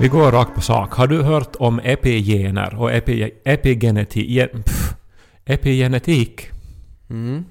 Vi 0.00 0.08
går 0.08 0.32
rakt 0.32 0.54
på 0.54 0.60
sak. 0.60 0.92
Har 0.94 1.06
du 1.06 1.22
hört 1.22 1.56
om 1.58 1.80
epigener 1.84 2.80
och 2.80 2.92
epi, 2.92 3.30
epigenetik? 3.44 4.52
Pff, 4.64 4.94
epigenetik? 5.44 6.50
Mm. 7.10 7.44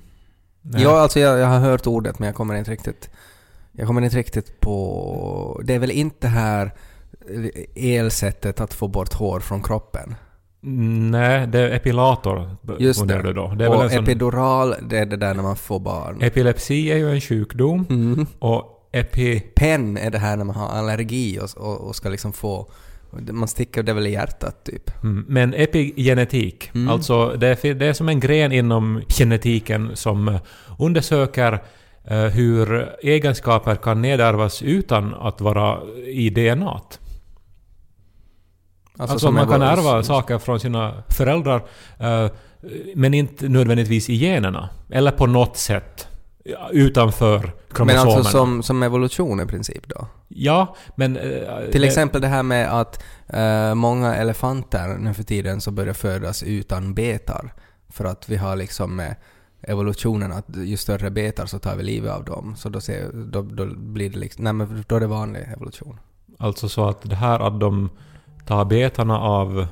Nej. 0.61 0.83
Ja, 0.83 0.99
alltså 0.99 1.19
jag, 1.19 1.39
jag 1.39 1.47
har 1.47 1.59
hört 1.59 1.87
ordet 1.87 2.19
men 2.19 2.25
jag 2.25 2.35
kommer 2.35 2.55
inte 2.55 2.71
riktigt... 2.71 3.09
Jag 3.71 3.87
kommer 3.87 4.01
inte 4.01 4.17
riktigt 4.17 4.59
på... 4.59 5.61
Det 5.63 5.73
är 5.73 5.79
väl 5.79 5.91
inte 5.91 6.27
här 6.27 6.71
elsättet 7.75 8.61
att 8.61 8.73
få 8.73 8.87
bort 8.87 9.13
hår 9.13 9.39
från 9.39 9.63
kroppen? 9.63 10.15
Nej, 11.11 11.47
det 11.47 11.59
är 11.59 11.69
epilator. 11.75 12.55
Just 12.79 13.07
det. 13.07 13.21
du 13.21 13.33
Då. 13.33 13.47
det 13.47 13.65
är 13.65 13.69
väl 13.69 13.77
och 13.77 13.83
en 13.83 13.89
sån, 13.89 14.03
epidural, 14.03 14.75
det 14.81 14.97
är 14.97 15.05
det 15.05 15.17
där 15.17 15.33
när 15.33 15.43
man 15.43 15.55
får 15.55 15.79
barn. 15.79 16.21
epilepsi 16.21 16.91
är 16.91 16.97
ju 16.97 17.11
en 17.11 17.21
sjukdom 17.21 17.85
Mm. 17.89 18.25
och 18.39 18.78
epi... 18.91 19.39
PEN 19.39 19.97
är 19.97 20.09
det 20.11 20.17
här 20.17 20.37
när 20.37 20.45
man 20.45 20.55
har 20.55 20.67
allergi 20.69 21.39
och, 21.39 21.57
och, 21.57 21.87
och 21.87 21.95
ska 21.95 22.09
liksom 22.09 22.33
få... 22.33 22.71
Man 23.31 23.47
sticker 23.47 23.83
det 23.83 23.93
väl 23.93 24.07
i 24.07 24.11
hjärtat 24.11 24.63
typ. 24.63 25.03
Mm, 25.03 25.25
Men 25.27 25.53
epigenetik, 25.53 26.69
Mm. 26.73 26.89
alltså 26.89 27.35
det 27.37 27.65
är, 27.65 27.73
det 27.73 27.85
är 27.85 27.93
som 27.93 28.09
en 28.09 28.19
gren 28.19 28.51
inom 28.51 29.01
genetiken 29.07 29.91
som 29.95 30.27
eh, 30.27 30.41
undersöker 30.79 31.63
eh, 32.03 32.17
hur 32.23 32.89
egenskaper 33.01 33.75
kan 33.75 34.01
nedärvas 34.01 34.61
utan 34.61 35.13
att 35.13 35.41
vara 35.41 35.79
i 36.05 36.29
DNA. 36.29 36.81
Alltså, 38.97 39.19
som 39.19 39.33
man 39.35 39.47
kan 39.47 39.61
ärva 39.61 40.03
saker 40.03 40.37
från 40.37 40.59
sina 40.59 41.03
föräldrar 41.09 41.63
eh, 41.99 42.27
men 42.95 43.13
inte 43.13 43.49
nödvändigtvis 43.49 44.09
i 44.09 44.15
generna. 44.15 44.69
Eller 44.89 45.11
på 45.11 45.25
något 45.27 45.57
sätt 45.57 46.07
utanför 46.71 47.39
Men 47.39 47.51
kromosomerna. 47.73 48.01
alltså 48.17 48.23
som, 48.31 48.63
som 48.63 48.83
evolution 48.83 49.39
i 49.41 49.45
princip 49.45 49.87
då? 49.87 50.07
Ja, 50.27 50.75
men... 50.95 51.17
eh, 51.17 51.21
Till 51.71 51.81
det- 51.81 51.87
exempel 51.87 52.21
det 52.21 52.27
här 52.27 52.43
med 52.43 52.79
att 52.79 53.03
eh, 53.27 53.75
många 53.75 54.15
elefanter 54.15 54.97
nu 54.99 55.13
för 55.13 55.23
tiden 55.23 55.61
så 55.61 55.71
börjar 55.71 55.93
födas 55.93 56.43
utan 56.43 56.93
betar. 56.93 57.53
För 57.89 58.05
att 58.05 58.29
vi 58.29 58.35
har 58.37 58.55
liksom 58.55 58.95
med 58.95 59.15
evolutionen 59.61 60.31
att 60.31 60.45
ju 60.55 60.77
större 60.77 61.09
betar 61.11 61.45
så 61.45 61.59
tar 61.59 61.75
vi 61.75 61.83
livet 61.83 62.11
av 62.11 62.23
dem. 62.25 62.55
Så 62.57 62.69
då, 62.69 62.81
ser, 62.81 63.11
då, 63.13 63.41
då 63.41 63.65
blir 63.65 64.09
det 64.09 64.17
liksom, 64.19 64.43
nej 64.43 64.53
men 64.53 64.83
då 64.87 64.95
är 64.95 64.99
det 64.99 65.07
vanlig 65.07 65.41
evolution. 65.55 65.99
Alltså 66.37 66.69
så 66.69 66.89
att 66.89 67.01
det 67.09 67.15
här 67.15 67.39
att 67.39 67.59
de 67.59 67.89
tar 68.47 68.65
betarna 68.65 69.19
av... 69.19 69.67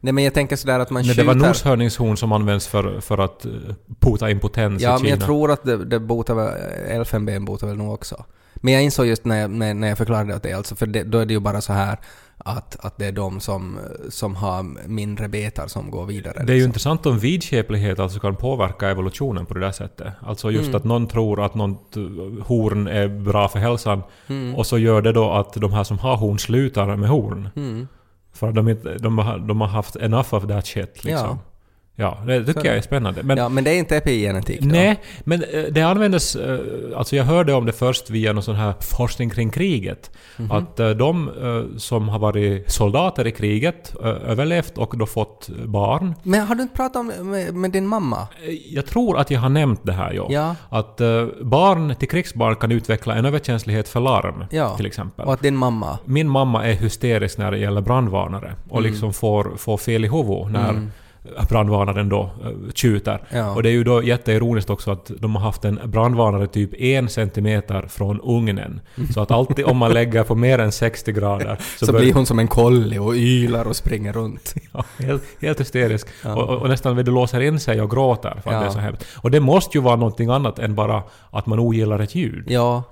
Nej 0.00 0.12
men 0.12 0.24
jag 0.24 0.34
tänker 0.34 0.56
sådär 0.56 0.78
att 0.80 0.90
man 0.90 1.02
Nej, 1.02 1.14
det 1.14 1.22
skjuter... 1.22 1.38
var 1.40 1.48
noshörningshorn 1.48 2.16
som 2.16 2.32
används 2.32 2.66
för, 2.68 3.00
för 3.00 3.18
att 3.18 3.44
eh, 3.44 3.52
pota 4.00 4.30
impotens 4.30 4.82
Ja 4.82 4.88
i 4.88 4.92
men 4.92 4.98
Kina. 4.98 5.10
jag 5.10 5.20
tror 5.20 5.50
att 5.50 5.64
det, 5.64 5.84
det 5.84 6.00
botar 6.00 6.34
väl, 6.34 6.54
elfenben 6.88 7.44
botar 7.44 7.66
väl 7.66 7.76
nog 7.76 7.92
också. 7.94 8.24
Men 8.54 8.72
jag 8.74 8.82
insåg 8.82 9.06
just 9.06 9.24
när 9.24 9.40
jag, 9.40 9.50
när, 9.50 9.74
när 9.74 9.88
jag 9.88 9.98
förklarade 9.98 10.34
att 10.34 10.42
det 10.42 10.52
alltså, 10.52 10.74
för 10.76 10.86
det, 10.86 11.02
då 11.02 11.18
är 11.18 11.26
det 11.26 11.32
ju 11.34 11.40
bara 11.40 11.60
så 11.60 11.72
här 11.72 11.98
att, 12.38 12.76
att 12.84 12.98
det 12.98 13.06
är 13.06 13.12
de 13.12 13.40
som, 13.40 13.78
som 14.08 14.36
har 14.36 14.62
mindre 14.88 15.28
betar 15.28 15.66
som 15.66 15.90
går 15.90 16.06
vidare. 16.06 16.32
Det 16.34 16.40
är 16.40 16.46
ju 16.46 16.52
liksom. 16.54 16.68
intressant 16.68 17.06
om 17.06 17.18
vidskeplighet 17.18 17.98
alltså 17.98 18.20
kan 18.20 18.36
påverka 18.36 18.88
evolutionen 18.88 19.46
på 19.46 19.54
det 19.54 19.60
där 19.60 19.72
sättet. 19.72 20.12
Alltså 20.20 20.50
just 20.50 20.64
Mm. 20.68 20.76
att 20.76 20.84
någon 20.84 21.06
tror 21.06 21.44
att 21.44 21.54
något 21.54 21.96
eh, 21.96 22.02
horn 22.46 22.86
är 22.86 23.08
bra 23.08 23.48
för 23.48 23.58
hälsan 23.58 24.02
Mm. 24.26 24.54
och 24.54 24.66
så 24.66 24.78
gör 24.78 25.02
det 25.02 25.12
då 25.12 25.30
att 25.32 25.52
de 25.52 25.72
här 25.72 25.84
som 25.84 25.98
har 25.98 26.16
horn 26.16 26.38
slutar 26.38 26.96
med 26.96 27.08
horn. 27.08 27.48
Mm. 27.56 27.88
För 28.32 28.48
att 28.48 28.54
de, 28.54 28.96
de, 29.00 29.18
har, 29.18 29.38
de 29.38 29.60
har 29.60 29.68
haft 29.68 29.96
enough 29.96 30.34
of 30.34 30.46
that 30.46 30.66
shit 30.66 31.04
liksom. 31.04 31.28
Ja. 31.28 31.38
Ja, 32.00 32.18
det 32.26 32.44
tycker 32.44 32.60
Så 32.60 32.66
jag 32.66 32.76
är 32.76 32.80
spännande. 32.80 33.22
Men, 33.22 33.38
ja, 33.38 33.48
men 33.48 33.64
det 33.64 33.70
är 33.70 33.78
inte 33.78 33.96
epigenetik 33.96 34.60
då? 34.60 34.66
Nej, 34.68 35.00
men 35.24 35.42
eh, 35.42 35.62
det 35.70 35.82
användes... 35.82 36.36
eh, 36.36 36.58
Alltså 36.96 37.16
jag 37.16 37.24
hörde 37.24 37.52
om 37.54 37.66
det 37.66 37.72
först 37.72 38.10
via 38.10 38.32
någon 38.32 38.42
sån 38.42 38.54
här 38.56 38.74
forskning 38.80 39.30
kring 39.30 39.50
kriget. 39.50 40.10
Mhm. 40.36 40.50
Att 40.52 40.80
eh, 40.80 40.90
de 40.90 41.30
som 41.76 42.08
har 42.08 42.18
varit 42.18 42.70
soldater 42.70 43.26
i 43.26 43.30
kriget, 43.32 43.94
överlevt 44.26 44.78
och 44.78 44.98
då 44.98 45.06
fått 45.06 45.48
barn. 45.64 46.14
Men 46.22 46.40
har 46.46 46.54
du 46.54 46.62
inte 46.62 46.76
pratat 46.76 46.96
om 46.96 47.30
med, 47.30 47.54
med 47.54 47.70
din 47.70 47.86
mamma? 47.86 48.28
Jag 48.70 48.86
tror 48.86 49.18
att 49.18 49.30
jag 49.30 49.40
har 49.40 49.48
nämnt 49.48 49.80
det 49.82 49.92
här, 49.92 50.12
ja. 50.12 50.26
Ja. 50.30 50.54
Att 50.68 51.00
barn 51.40 51.94
till 51.94 52.08
krigsbarn 52.08 52.56
kan 52.56 52.72
utveckla 52.72 53.14
en 53.14 53.24
överkänslighet 53.24 53.88
för 53.88 54.00
larm, 54.00 54.44
Ja. 54.50 54.76
till 54.76 54.86
exempel. 54.86 55.26
Och 55.26 55.32
att 55.32 55.42
din 55.42 55.56
mamma... 55.56 55.98
Min 56.04 56.28
mamma 56.28 56.66
är 56.66 56.72
hysterisk 56.72 57.38
när 57.38 57.50
det 57.50 57.58
gäller 57.58 57.80
brandvarnare 57.80 58.54
och 58.68 58.78
Mm. 58.78 58.90
liksom 58.90 59.12
får, 59.12 59.52
får 59.56 59.76
fel 59.76 60.04
i 60.04 60.08
huvudet 60.08 60.52
när 60.52 60.68
Mm. 60.70 60.90
Brandvarnaren 61.48 62.08
då 62.08 62.30
uh, 62.44 62.70
tjuter. 62.74 63.22
Ja. 63.30 63.54
Och 63.54 63.62
det 63.62 63.68
är 63.68 63.72
ju 63.72 63.84
då 63.84 64.02
jätteironiskt 64.02 64.70
också 64.70 64.90
att 64.90 65.10
de 65.18 65.36
har 65.36 65.42
haft 65.42 65.64
en 65.64 65.80
brandvarnare 65.84 66.46
typ 66.46 66.80
en 66.80 67.08
centimeter 67.08 67.84
från 67.88 68.20
ugnen. 68.20 68.80
Så 69.14 69.20
att 69.20 69.30
alltid 69.30 69.64
om 69.64 69.76
man 69.76 69.92
lägger 69.92 70.22
på 70.22 70.34
mer 70.34 70.58
än 70.58 70.72
60 70.72 71.12
grader 71.12 71.58
så 71.78 71.92
bör- 71.92 71.98
blir 72.00 72.12
hon 72.12 72.26
som 72.26 72.38
en 72.38 72.48
kolli 72.48 72.98
och 72.98 73.14
ylar 73.14 73.64
och 73.64 73.76
springer 73.76 74.12
runt. 74.12 74.54
Ja, 74.72 74.84
helt, 74.98 75.22
helt 75.40 75.60
hysterisk. 75.60 76.08
Ja. 76.24 76.34
Och, 76.34 76.48
och, 76.48 76.62
och 76.62 76.68
nästan 76.68 76.96
vill 76.96 77.04
du 77.04 77.12
låser 77.12 77.40
in 77.40 77.60
sig 77.60 77.82
och 77.82 77.90
gråter 77.90 78.40
för 78.44 78.50
att 78.52 78.60
det 78.60 78.66
är 78.66 78.70
så 78.70 78.78
hemskt. 78.78 79.06
Och 79.16 79.30
det 79.30 79.40
måste 79.40 79.78
ju 79.78 79.82
vara 79.84 79.96
någonting 79.96 80.30
annat 80.30 80.58
än 80.58 80.74
bara 80.74 81.02
att 81.30 81.46
man 81.46 81.58
ogillar 81.58 81.98
ett 81.98 82.14
ljud. 82.14 82.44
Ja. 82.48 82.82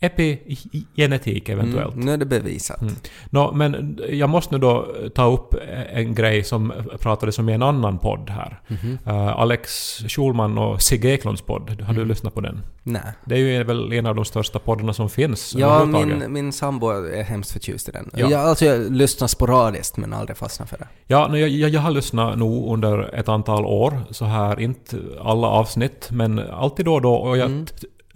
Epigenetik 0.00 1.48
eventuellt. 1.48 1.94
Mm, 1.94 2.06
nu 2.06 2.12
är 2.12 2.16
det 2.16 2.26
bevisat. 2.26 2.80
Mm. 2.82 2.94
Nå, 3.30 3.52
men 3.52 3.98
jag 4.10 4.30
måste 4.30 4.54
nu 4.54 4.58
då 4.60 4.88
ta 5.14 5.32
upp 5.32 5.54
en 5.92 6.14
grej 6.14 6.44
som 6.44 6.72
pratades 7.00 7.38
om 7.38 7.48
i 7.48 7.52
en 7.52 7.62
annan 7.62 7.98
podd 7.98 8.30
här. 8.30 8.60
Mhm. 8.68 8.98
Uh, 9.06 9.28
Alex 9.40 9.96
Schulman 10.08 10.58
och 10.58 10.82
Sigge 10.82 11.08
Eklunds 11.08 11.42
podd. 11.42 11.70
Har 11.80 11.92
du 11.94 11.98
Mm. 11.98 12.08
lyssnat 12.08 12.34
på 12.34 12.40
den? 12.40 12.60
Nej. 12.82 13.02
Det 13.24 13.34
är 13.34 13.38
ju 13.38 13.64
väl 13.64 13.92
en 13.92 14.06
av 14.06 14.14
de 14.14 14.24
största 14.24 14.58
poddarna 14.58 14.92
som 14.92 15.08
finns 15.10 15.54
Ja, 15.58 15.84
min, 15.84 16.32
min 16.32 16.52
sambo 16.52 16.88
är 16.90 17.22
hemskt 17.22 17.50
förtjust 17.52 17.88
i 17.88 17.92
den. 17.92 18.10
Ja. 18.14 18.30
Jag, 18.30 18.40
alltså 18.40 18.64
jag 18.64 18.92
lyssnar 18.92 19.28
sporadiskt 19.28 19.96
men 19.96 20.12
aldrig 20.12 20.36
fastnar 20.36 20.66
för 20.66 20.78
det. 20.78 20.86
Ja, 21.06 21.28
no, 21.28 21.36
jag, 21.36 21.48
jag, 21.48 21.70
jag 21.70 21.80
har 21.80 21.90
lyssnat 21.90 22.38
nog 22.38 22.72
under 22.72 23.14
ett 23.14 23.28
antal 23.28 23.64
år, 23.66 24.00
så 24.10 24.24
här, 24.24 24.60
inte 24.60 24.96
alla 25.20 25.46
avsnitt, 25.46 26.08
men 26.10 26.38
alltid 26.38 26.84
då 26.84 26.94
och 26.94 27.02
då, 27.02 27.14
och 27.14 27.38
jag 27.38 27.48
Mm. 27.48 27.66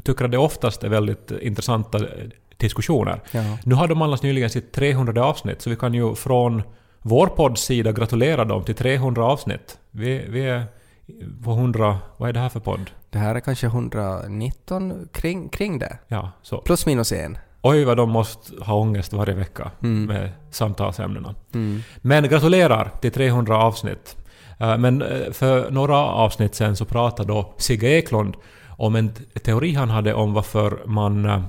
Tycker 0.05 0.25
att 0.25 0.31
det 0.31 0.39
oftast 0.39 0.85
är 0.85 0.89
väldigt 0.89 1.31
intressanta 1.31 1.99
diskussioner. 2.57 3.21
Ja. 3.31 3.43
Nu 3.65 3.75
har 3.75 3.89
de 3.89 4.03
alldeles 4.03 4.23
nyligen 4.23 4.51
sitt 4.51 4.73
300 4.73 5.25
avsnitt, 5.25 5.63
så 5.63 5.71
vi 5.71 5.77
kan 5.77 5.95
ju 5.95 6.15
från 6.15 6.63
vår 7.03 7.27
podds 7.27 7.63
sida 7.63 7.93
gratulera 7.93 8.45
dem 8.45 8.65
till 8.65 8.75
300 8.75 9.25
avsnitt. 9.25 9.79
Vi, 9.91 10.25
vi 10.29 10.49
är 10.49 10.65
på 11.45 11.51
100... 11.51 11.99
Vad 12.17 12.29
är 12.29 12.33
det 12.33 12.41
här 12.41 12.49
för 12.49 12.61
podd? 12.61 12.91
Det 13.11 13.19
här 13.19 13.35
är 13.35 13.41
kanske 13.41 13.67
119 13.67 15.09
kring, 15.13 15.49
kring 15.49 15.79
det. 15.79 15.99
Ja, 16.09 16.31
så. 16.43 16.59
Plus 16.59 16.87
minus 16.87 17.13
en. 17.13 17.39
Oj 17.63 17.85
vad 17.85 17.97
de 17.97 18.11
måste 18.11 18.65
ha 18.65 18.75
ångest 18.75 19.13
varje 19.13 19.35
vecka 19.35 19.71
Mm. 19.83 20.05
med 20.05 20.31
samtalsämnena. 20.51 21.35
Mm. 21.55 21.83
Men 21.97 22.29
gratulerar 22.29 22.91
till 23.01 23.13
300 23.13 23.57
avsnitt. 23.59 24.17
Eh, 24.61 24.79
Men 24.79 25.03
eh, 25.03 25.33
för 25.33 25.71
några 25.71 25.97
avsnitt 25.97 26.55
sen 26.55 26.77
så 26.77 26.85
pratade 26.85 27.29
då 27.29 27.55
Sigge 27.57 27.87
Eklund 27.89 28.37
om 28.77 28.97
en 28.97 29.13
teori 29.45 29.75
han 29.75 29.91
hade 29.91 30.15
om 30.15 30.33
varför 30.35 30.83
man 30.87 31.25
eh, 31.25 31.43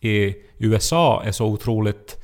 i 0.00 0.36
USA 0.58 1.22
är 1.24 1.32
så 1.32 1.46
otroligt 1.46 2.22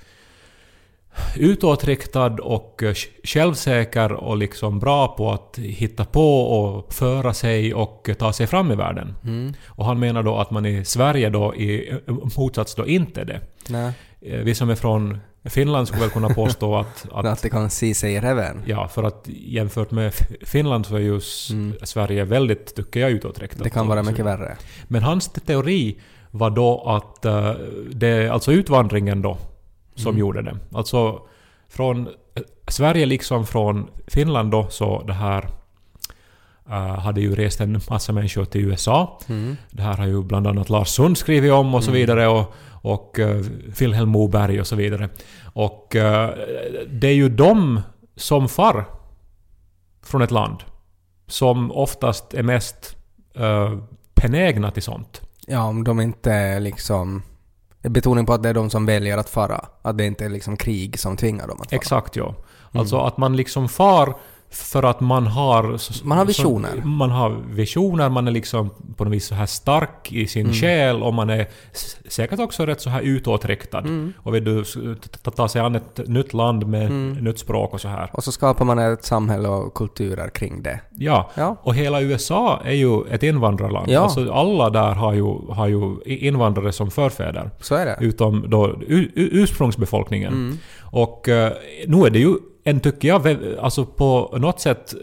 utåtriktad 1.36 2.36
och 2.42 2.82
eh, 2.82 2.94
självsäker 3.24 4.12
och 4.12 4.36
liksom 4.36 4.78
bra 4.78 5.08
på 5.08 5.32
att 5.32 5.58
hitta 5.58 6.04
på 6.04 6.40
och 6.40 6.92
föra 6.92 7.34
sig 7.34 7.74
och 7.74 8.08
ta 8.18 8.32
sig 8.32 8.46
fram 8.46 8.72
i 8.72 8.74
världen. 8.74 9.14
Mm. 9.24 9.54
Och 9.66 9.84
han 9.84 9.98
menar 9.98 10.22
då 10.22 10.36
att 10.36 10.50
man 10.50 10.66
i 10.66 10.84
Sverige 10.84 11.30
då 11.30 11.54
i 11.54 11.90
eh, 11.90 12.14
motsats 12.36 12.74
då 12.74 12.86
inte 12.86 13.20
är 13.20 13.24
det. 13.24 13.40
Nej. 13.68 13.92
Eh, 14.20 14.38
Vi 14.38 14.54
som 14.54 14.70
är 14.70 14.74
från 14.74 15.18
Finland 15.44 15.88
skulle 15.88 16.00
väl 16.02 16.10
kunna 16.10 16.28
påstå 16.28 16.76
att, 16.76 17.06
att 17.12 17.26
Att 17.26 17.42
det 17.42 17.50
kan 17.50 17.70
se 17.70 17.94
sig 17.94 18.14
i 18.14 18.20
reven. 18.20 18.62
Ja, 18.66 18.88
för 18.88 19.02
att 19.02 19.28
jämfört 19.28 19.90
med 19.90 20.12
Finland 20.42 20.86
så 20.86 20.94
är 20.96 21.00
ju 21.00 21.20
Mm. 21.50 21.74
Sverige 21.82 22.24
väldigt, 22.24 22.74
tycker 22.74 23.00
jag, 23.00 23.10
utåtriktat. 23.10 23.62
Det 23.64 23.70
kan 23.70 23.88
vara 23.88 24.02
mycket 24.02 24.24
värre. 24.24 24.56
Men 24.88 25.02
hans 25.02 25.28
teori 25.28 26.00
var 26.30 26.50
då 26.50 26.82
att 26.86 27.24
eh, 27.24 27.52
det 27.92 28.06
är 28.08 28.30
alltså 28.30 28.52
utvandringen 28.52 29.22
då 29.22 29.38
som 29.94 30.08
Mm. 30.10 30.20
gjorde 30.20 30.42
det. 30.42 30.56
Alltså 30.74 31.20
från 31.68 32.06
eh, 32.06 32.42
Sverige 32.68 33.06
liksom 33.06 33.46
från 33.46 33.90
Finland 34.06 34.50
då 34.50 34.66
så 34.70 35.02
det 35.06 35.12
här 35.12 35.48
hade 36.78 37.20
ju 37.20 37.34
rest 37.34 37.60
en 37.60 37.80
massa 37.90 38.12
människor 38.12 38.44
till 38.44 38.60
USA. 38.60 39.20
Mm. 39.28 39.56
Det 39.70 39.82
här 39.82 39.96
har 39.96 40.06
ju 40.06 40.22
bland 40.22 40.46
annat 40.46 40.70
Lars 40.70 40.88
Sund 40.88 41.18
skrivit 41.18 41.52
om 41.52 41.74
och 41.74 41.84
så 41.84 41.90
Mm. 41.90 42.00
vidare 42.00 42.28
och, 42.28 42.54
och 42.70 43.18
uh, 43.18 43.44
Wilhelm 43.78 44.08
Moberg 44.08 44.60
och 44.60 44.66
så 44.66 44.76
vidare. 44.76 45.08
Och 45.44 45.96
eh, 45.96 46.30
det 46.90 47.08
är 47.08 47.14
ju 47.14 47.28
de 47.28 47.80
som 48.16 48.48
far 48.48 48.84
från 50.04 50.22
ett 50.22 50.30
land 50.30 50.56
som 51.26 51.72
oftast 51.72 52.34
är 52.34 52.42
mest 52.42 52.96
uh, 53.40 53.78
benägna 54.14 54.70
till 54.70 54.82
sånt. 54.82 55.20
Ja, 55.46 55.64
om 55.64 55.84
de 55.84 56.00
inte 56.00 56.60
liksom... 56.60 57.22
Betoning 57.82 58.26
på 58.26 58.32
att 58.32 58.42
det 58.42 58.48
är 58.48 58.54
de 58.54 58.70
som 58.70 58.86
väljer 58.86 59.18
att 59.18 59.30
fara. 59.30 59.64
Att 59.82 59.98
det 59.98 60.06
inte 60.06 60.24
är 60.24 60.28
liksom 60.28 60.56
krig 60.56 60.98
som 60.98 61.16
tvingar 61.16 61.48
dem 61.48 61.58
att 61.60 61.70
fara. 61.70 61.76
Exakt 61.76 62.16
ja. 62.16 62.24
Mm. 62.24 62.80
Alltså 62.80 62.98
att 62.98 63.16
man 63.16 63.36
liksom 63.36 63.68
far 63.68 64.14
För 64.52 64.82
att 64.82 65.00
man 65.00 65.26
har... 65.26 65.78
Man 66.04 66.18
har 66.18 66.24
visioner. 66.24 66.70
Så, 66.82 66.86
man 66.88 67.10
har 67.10 67.36
visioner, 67.50 68.08
man 68.08 68.28
är 68.28 68.32
liksom 68.32 68.70
på 68.96 69.04
något 69.04 69.12
vis 69.12 69.26
så 69.26 69.34
här 69.34 69.46
stark 69.46 70.12
i 70.12 70.26
sin 70.26 70.42
Mm. 70.46 70.54
själ 70.54 71.02
och 71.02 71.14
man 71.14 71.30
är 71.30 71.46
säkert 72.08 72.40
också 72.40 72.66
rätt 72.66 72.80
så 72.80 72.90
här 72.90 73.00
utåtriktad. 73.00 73.78
Mm. 73.78 74.12
Och 74.16 74.34
vill 74.34 74.44
du 74.44 74.64
ta- 75.36 75.48
sig 75.48 75.60
an 75.62 75.74
ett 75.74 76.00
nytt 76.08 76.32
land 76.34 76.66
med 76.66 76.86
Mm. 76.86 77.12
nytt 77.12 77.38
språk 77.38 77.74
och 77.74 77.80
så 77.80 77.88
här. 77.88 78.10
Och 78.12 78.24
så 78.24 78.32
skapar 78.32 78.64
man 78.64 78.78
ett 78.78 79.04
samhälle 79.04 79.48
och 79.48 79.74
kulturer 79.74 80.28
kring 80.28 80.62
det. 80.62 80.80
Ja. 80.98 81.30
Ja. 81.34 81.56
Och 81.62 81.74
hela 81.74 82.00
USA 82.00 82.60
är 82.64 82.72
ju 82.74 83.04
ett 83.10 83.22
invandrarland. 83.22 83.90
Ja. 83.90 84.00
Alltså 84.00 84.32
alla 84.32 84.70
där 84.70 84.92
har 84.94 85.12
ju, 85.12 85.24
har 85.50 85.68
ju 85.68 85.96
invandrare 86.04 86.72
som 86.72 86.90
förfäder. 86.90 87.50
Så 87.60 87.74
är 87.74 87.86
det. 87.86 87.96
Utom 88.00 88.50
då 88.50 88.76
ursprungsbefolkningen. 89.14 90.32
Mm. 90.32 90.58
Och 90.80 91.28
eh, 91.28 91.52
nu 91.86 92.06
är 92.06 92.10
det 92.10 92.18
ju 92.18 92.34
en, 92.64 92.80
tycker 92.80 93.08
jag, 93.08 93.26
alltså 93.60 93.84
på 93.86 94.34
något 94.38 94.60
sätt 94.60 94.94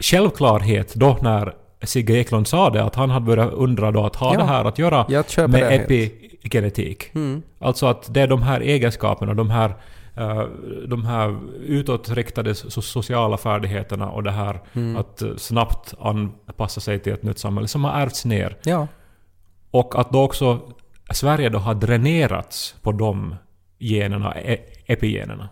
självklarhet 0.00 0.94
då 0.94 1.18
när 1.22 1.54
Sigge 1.82 2.14
Eklund 2.14 2.46
sa 2.46 2.70
det, 2.70 2.84
att 2.84 2.94
han 2.94 3.10
hade 3.10 3.26
börjat 3.26 3.52
undra 3.52 3.90
då 3.90 4.04
att 4.06 4.16
ha 4.16 4.32
Ja. 4.34 4.38
det 4.40 4.44
här 4.46 4.64
att 4.64 4.78
göra 4.78 5.06
med 5.48 5.62
epigenetik. 5.84 7.14
Mm. 7.14 7.42
Alltså 7.58 7.86
att 7.86 8.14
det 8.14 8.20
är 8.20 8.26
de 8.26 8.42
här 8.42 8.60
egenskaperna, 8.60 9.34
de 9.34 9.50
här, 9.50 9.74
eh, 10.16 10.42
de 10.88 11.04
här 11.04 11.38
utåtriktade 11.66 12.52
so- 12.52 12.80
sociala 12.80 13.36
färdigheterna 13.36 14.10
och 14.10 14.22
det 14.22 14.30
här 14.30 14.60
Mm. 14.72 14.96
att 14.96 15.22
eh, 15.22 15.28
snabbt 15.36 15.94
anpassa 16.00 16.80
sig 16.80 16.98
till 16.98 17.12
ett 17.12 17.22
nytt 17.22 17.38
samhälle 17.38 17.68
som 17.68 17.84
har 17.84 18.00
ärvts 18.00 18.24
ner. 18.24 18.56
Ja. 18.64 18.86
Och 19.70 20.00
att 20.00 20.10
då 20.12 20.22
också 20.22 20.60
Sverige 21.12 21.48
då 21.48 21.58
har 21.58 21.74
dränerats 21.74 22.74
på 22.82 22.92
de 22.92 23.34
generna, 23.78 24.34
e- 24.40 24.60
epigenerna. 24.86 25.48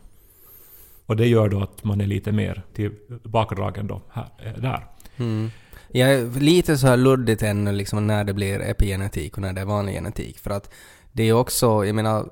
Och 1.07 1.17
det 1.17 1.27
gör 1.27 1.49
då 1.49 1.61
att 1.61 1.85
man 1.85 2.01
är 2.01 2.07
lite 2.07 2.33
mer 2.33 2.63
tillbakadragen 2.75 3.87
då 3.87 4.03
här, 4.11 4.29
eh, 4.39 4.61
där. 4.63 4.87
Mm. 5.17 5.51
Jag 5.89 6.15
är 6.15 6.41
lite 6.41 6.79
så 6.79 6.87
här 6.87 6.97
luddigt 6.97 7.43
ännu 7.43 7.73
liksom 7.73 8.07
när 8.07 8.25
det 8.25 8.35
blir 8.35 8.61
epigenetik 8.61 9.35
och 9.37 9.43
när 9.43 9.53
det 9.53 9.61
är 9.61 9.65
vanlig 9.65 9.95
genetik. 9.95 10.39
För 10.39 10.51
att 10.51 10.71
det 11.13 11.23
är 11.23 11.33
också, 11.33 11.85
jag 11.85 11.95
menar, 11.95 12.29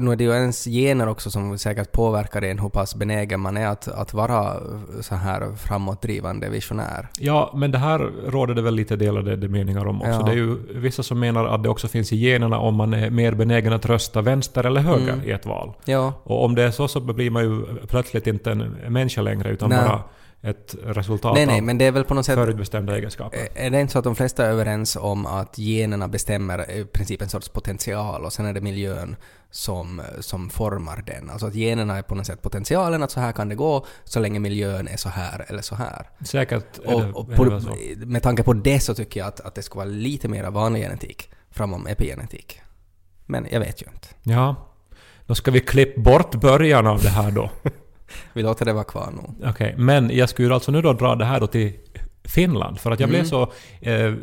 nu 0.00 0.12
är 0.12 0.16
det 0.16 0.24
ju 0.24 0.30
ens 0.32 0.64
gener 0.64 1.08
också 1.08 1.30
som 1.30 1.58
säkert 1.58 1.92
påverkar 1.92 2.42
en 2.42 2.58
hur 2.58 2.68
pass 2.68 2.94
benägen 2.94 3.40
man 3.40 3.56
är 3.56 3.66
att, 3.66 3.88
att 3.88 4.14
vara 4.14 4.56
så 5.00 5.14
här 5.14 5.56
framåtdrivande 5.56 6.48
visionär. 6.48 7.08
Ja, 7.18 7.52
men 7.56 7.70
det 7.70 7.78
här 7.78 7.98
råder 8.26 8.54
det 8.54 8.62
väl 8.62 8.74
lite 8.74 8.96
delade 8.96 9.48
meningar 9.48 9.86
om 9.86 10.00
också. 10.02 10.10
Ja. 10.12 10.22
Det 10.22 10.30
är 10.32 10.36
ju 10.36 10.56
vissa 10.80 11.02
som 11.02 11.20
menar 11.20 11.44
att 11.46 11.62
det 11.62 11.68
också 11.68 11.88
finns 11.88 12.12
i 12.12 12.16
generna 12.16 12.58
om 12.58 12.74
man 12.74 12.94
är 12.94 13.10
mer 13.10 13.32
benägen 13.32 13.72
att 13.72 13.86
rösta 13.86 14.20
vänster 14.22 14.64
eller 14.66 14.80
höger 14.80 15.12
Mm. 15.12 15.24
i 15.28 15.30
ett 15.30 15.46
val. 15.46 15.72
Ja, 15.84 16.12
Och 16.22 16.44
om 16.44 16.54
det 16.54 16.62
är 16.62 16.70
så 16.70 16.88
så 16.88 17.00
blir 17.00 17.30
man 17.30 17.42
ju 17.44 17.64
plötsligt 17.86 18.26
inte 18.26 18.50
en 18.50 18.60
människa 18.88 19.22
längre 19.22 19.50
utan 19.50 19.68
Nej. 19.70 19.78
bara 19.88 20.00
ett 20.42 20.74
resultat 20.84 21.34
nej 21.34 21.46
nej, 21.46 21.60
men 21.60 21.78
det 21.78 21.84
är 21.84 21.92
väl 21.92 22.04
på 22.04 22.14
något 22.14 22.26
sätt... 22.26 22.34
förutbestämda 22.34 22.96
egenskaper. 22.96 23.48
Är 23.54 23.70
det 23.70 23.80
inte 23.80 23.92
så 23.92 23.98
att 23.98 24.04
de 24.04 24.16
flesta 24.16 24.46
är 24.46 24.50
överens 24.50 24.96
om 24.96 25.26
att 25.26 25.58
generna 25.58 26.08
bestämmer 26.08 26.70
i 26.70 26.84
princip 26.84 27.22
en 27.22 27.28
sorts 27.28 27.48
potential 27.48 28.24
och 28.24 28.32
sen 28.32 28.46
är 28.46 28.52
det 28.52 28.60
miljön 28.60 29.16
som, 29.50 30.02
som 30.20 30.50
formar 30.50 31.02
den? 31.06 31.30
Alltså 31.30 31.46
att 31.46 31.54
generna 31.54 31.98
är 31.98 32.02
på 32.02 32.14
något 32.14 32.26
sätt 32.26 32.42
potentialen 32.42 33.02
att 33.02 33.10
så 33.10 33.20
här 33.20 33.32
kan 33.32 33.48
det 33.48 33.54
gå 33.54 33.86
så 34.04 34.20
länge 34.20 34.38
miljön 34.38 34.88
är 34.88 34.96
så 34.96 35.08
här 35.08 35.46
eller 35.48 35.62
så 35.62 35.74
här. 35.74 36.10
Säkert 36.24 36.78
är 36.78 36.90
det, 36.90 37.12
och 37.12 37.32
är 37.32 37.36
på, 37.36 37.44
det 37.44 37.50
väl 37.50 37.62
så. 37.62 37.76
med 37.96 38.22
tanke 38.22 38.42
på 38.42 38.52
det 38.52 38.80
så 38.80 38.94
tycker 38.94 39.20
jag 39.20 39.26
att, 39.28 39.40
att 39.40 39.54
det 39.54 39.62
ska 39.62 39.74
vara 39.74 39.88
lite 39.88 40.28
mer 40.28 40.50
vanlig 40.50 40.82
genetik 40.82 41.30
framom 41.50 41.86
epigenetik. 41.86 42.60
Men 43.26 43.46
jag 43.50 43.60
vet 43.60 43.82
ju 43.82 43.86
inte. 43.94 44.08
Ja. 44.22 44.56
Då 45.26 45.34
ska 45.34 45.50
vi 45.50 45.60
klippa 45.60 46.00
bort 46.00 46.34
början 46.34 46.86
av 46.86 47.02
det 47.02 47.08
här 47.08 47.30
då. 47.30 47.50
Vi 48.32 48.42
låter 48.42 48.64
det 48.64 48.72
vara 48.72 48.84
kvar 48.84 49.12
nu. 49.38 49.48
Okej, 49.48 49.74
men 49.78 50.10
jag 50.16 50.28
skulle 50.28 50.54
alltså 50.54 50.72
nu 50.72 50.82
då 50.82 50.92
dra 50.92 51.14
det 51.14 51.24
här 51.24 51.40
då 51.40 51.46
till 51.46 51.72
Finland. 52.24 52.78
För 52.80 52.90
att 52.90 53.00
jag 53.00 53.08
Mm. 53.08 53.20
blev 53.20 53.28
så 53.28 53.42
eh, 53.80 54.14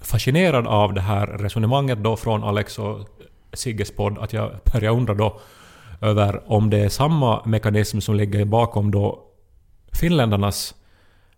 fascinerad 0.00 0.66
av 0.66 0.94
det 0.94 1.00
här 1.00 1.26
resonemanget 1.26 1.98
då 1.98 2.16
från 2.16 2.44
Alex 2.44 2.78
och 2.78 3.08
Sigges 3.52 3.90
podd 3.90 4.18
att 4.18 4.32
jag 4.32 4.50
började 4.72 4.96
undra 4.96 5.14
då 5.14 5.40
över 6.00 6.52
om 6.52 6.70
det 6.70 6.78
är 6.78 6.88
samma 6.88 7.44
mekanism 7.44 8.00
som 8.00 8.14
ligger 8.14 8.44
bakom 8.44 8.90
då 8.90 9.22
finländarnas 9.92 10.74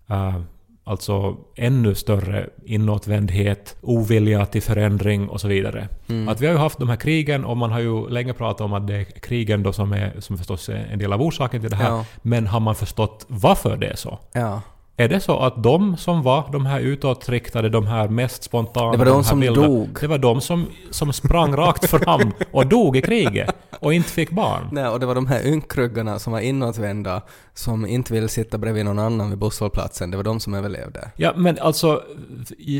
eh, 0.08 0.40
alltså 0.88 1.36
ännu 1.56 1.94
större 1.94 2.46
inåtvändhet, 2.64 3.76
ovilja 3.80 4.46
till 4.46 4.62
förändring 4.62 5.28
och 5.28 5.40
så 5.40 5.48
vidare. 5.48 5.88
Mm. 6.08 6.28
Att 6.28 6.40
vi 6.40 6.46
har 6.46 6.52
ju 6.52 6.58
haft 6.58 6.78
de 6.78 6.88
här 6.88 6.96
krigen 6.96 7.44
och 7.44 7.56
man 7.56 7.72
har 7.72 7.80
ju 7.80 8.08
länge 8.08 8.32
pratat 8.32 8.60
om 8.60 8.72
att 8.72 8.86
det 8.86 8.94
är 8.94 9.04
krigen 9.04 9.62
då 9.62 9.72
som 9.72 9.92
är 9.92 10.20
som 10.20 10.38
förstås 10.38 10.68
är 10.68 10.88
en 10.92 10.98
del 10.98 11.12
av 11.12 11.22
orsaken 11.22 11.60
till 11.60 11.70
det 11.70 11.76
här. 11.76 11.90
Ja. 11.90 12.04
Men 12.22 12.46
har 12.46 12.60
man 12.60 12.74
förstått 12.74 13.24
varför 13.28 13.76
det 13.76 13.86
är 13.86 13.96
så? 13.96 14.18
Ja. 14.32 14.62
Är 15.00 15.08
det 15.08 15.20
så 15.20 15.38
att 15.38 15.62
de 15.62 15.96
som 15.96 16.22
var 16.22 16.48
de 16.52 16.66
här 16.66 16.80
utåtriktade, 16.80 17.68
de 17.68 17.86
här 17.86 18.08
mest 18.08 18.42
spontana, 18.42 18.92
Det 18.92 18.98
var 18.98 19.04
de 19.04 19.16
här 19.16 19.22
som 19.22 19.40
vilda, 19.40 19.60
dog. 19.60 19.98
Det 20.00 20.06
var 20.06 20.18
de 20.18 20.40
som, 20.40 20.66
som 20.90 21.12
sprang 21.12 21.56
rakt 21.56 21.90
fram 21.90 22.32
och 22.50 22.66
dog 22.66 22.96
i 22.96 23.02
kriget 23.02 23.54
och 23.80 23.94
inte 23.94 24.10
fick 24.10 24.30
barn. 24.30 24.68
Nej, 24.72 24.88
och 24.88 25.00
det 25.00 25.06
var 25.06 25.14
de 25.14 25.26
här 25.26 25.46
ynkruggarna 25.46 26.18
som 26.18 26.32
var 26.32 26.40
inåtvända, 26.40 27.22
som 27.54 27.86
inte 27.86 28.12
ville 28.12 28.28
sitta 28.28 28.58
bredvid 28.58 28.84
någon 28.84 28.98
annan 28.98 29.30
vid 29.30 29.38
busshållplatsen. 29.38 30.10
Det 30.10 30.16
var 30.16 30.24
de 30.24 30.40
som 30.40 30.54
överlevde. 30.54 31.10
Ja, 31.16 31.32
men 31.36 31.58
alltså, 31.58 32.02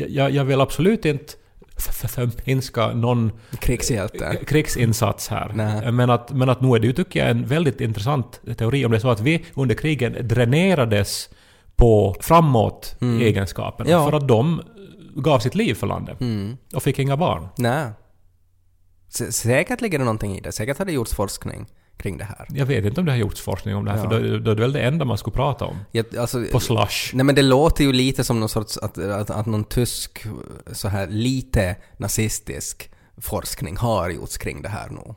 jag, 0.07 0.31
jag 0.31 0.45
vill 0.45 0.61
absolut 0.61 1.05
inte 1.05 1.33
förminska 2.07 2.87
någon 2.87 3.31
Krigshjälte. 3.59 4.37
krigsinsats 4.47 5.27
här. 5.27 5.51
Nej. 5.53 5.91
Men 5.91 6.09
att, 6.09 6.31
men 6.31 6.49
att 6.49 6.61
nu 6.61 6.75
är 6.75 6.79
det 6.79 6.87
ju, 6.87 6.93
tycker 6.93 7.19
jag, 7.19 7.29
en 7.29 7.45
väldigt 7.45 7.81
intressant 7.81 8.41
teori 8.57 8.85
om 8.85 8.91
det 8.91 8.97
är 8.97 9.01
så 9.01 9.09
att 9.09 9.21
vi 9.21 9.45
under 9.53 9.75
krigen 9.75 10.15
dränerades 10.21 11.29
på 11.79 12.15
framåt 12.21 12.95
Mm. 13.01 13.21
egenskaperna 13.21 13.89
Ja. 13.89 14.09
för 14.09 14.17
att 14.17 14.27
de 14.27 14.61
gav 15.15 15.39
sitt 15.39 15.55
liv 15.55 15.73
för 15.73 15.87
landet 15.87 16.21
Mm. 16.21 16.57
och 16.75 16.83
fick 16.83 16.99
inga 16.99 17.17
barn. 17.17 17.47
Nej. 17.57 17.89
S- 19.09 19.37
säkert 19.37 19.81
ligger 19.81 19.97
det 19.99 20.05
någonting 20.05 20.37
i 20.37 20.41
det. 20.41 20.51
Säkert 20.51 20.77
har 20.77 20.85
det 20.85 20.91
gjorts 20.91 21.13
forskning 21.13 21.65
kring 21.97 22.17
det 22.17 22.23
här. 22.23 22.47
Jag 22.49 22.65
vet 22.65 22.85
inte 22.85 22.99
om 22.99 23.05
det 23.05 23.11
har 23.11 23.17
gjorts 23.17 23.41
forskning 23.41 23.75
om 23.75 23.85
det 23.85 23.91
här, 23.91 23.97
Ja. 23.97 24.03
för 24.03 24.09
då, 24.09 24.37
då 24.37 24.51
är 24.51 24.55
det 24.55 24.61
väl 24.61 24.73
det 24.73 24.81
enda 24.81 25.05
man 25.05 25.17
skulle 25.17 25.35
prata 25.35 25.65
om. 25.65 25.77
Jag, 25.91 26.17
alltså, 26.17 26.43
På 26.51 26.59
Slush. 26.59 27.15
Nej 27.15 27.25
men 27.25 27.35
det 27.35 27.41
låter 27.41 27.83
ju 27.83 27.93
lite 27.93 28.23
som 28.23 28.39
någon 28.39 28.49
sorts, 28.49 28.77
att, 28.77 28.97
att, 28.97 29.29
att 29.29 29.45
någon 29.45 29.63
tysk 29.63 30.25
så 30.71 30.87
här 30.87 31.07
lite 31.07 31.75
nazistisk 31.97 32.91
forskning 33.17 33.77
har 33.77 34.09
gjorts 34.09 34.37
kring 34.37 34.61
det 34.61 34.69
här 34.69 34.89
nu. 34.89 35.13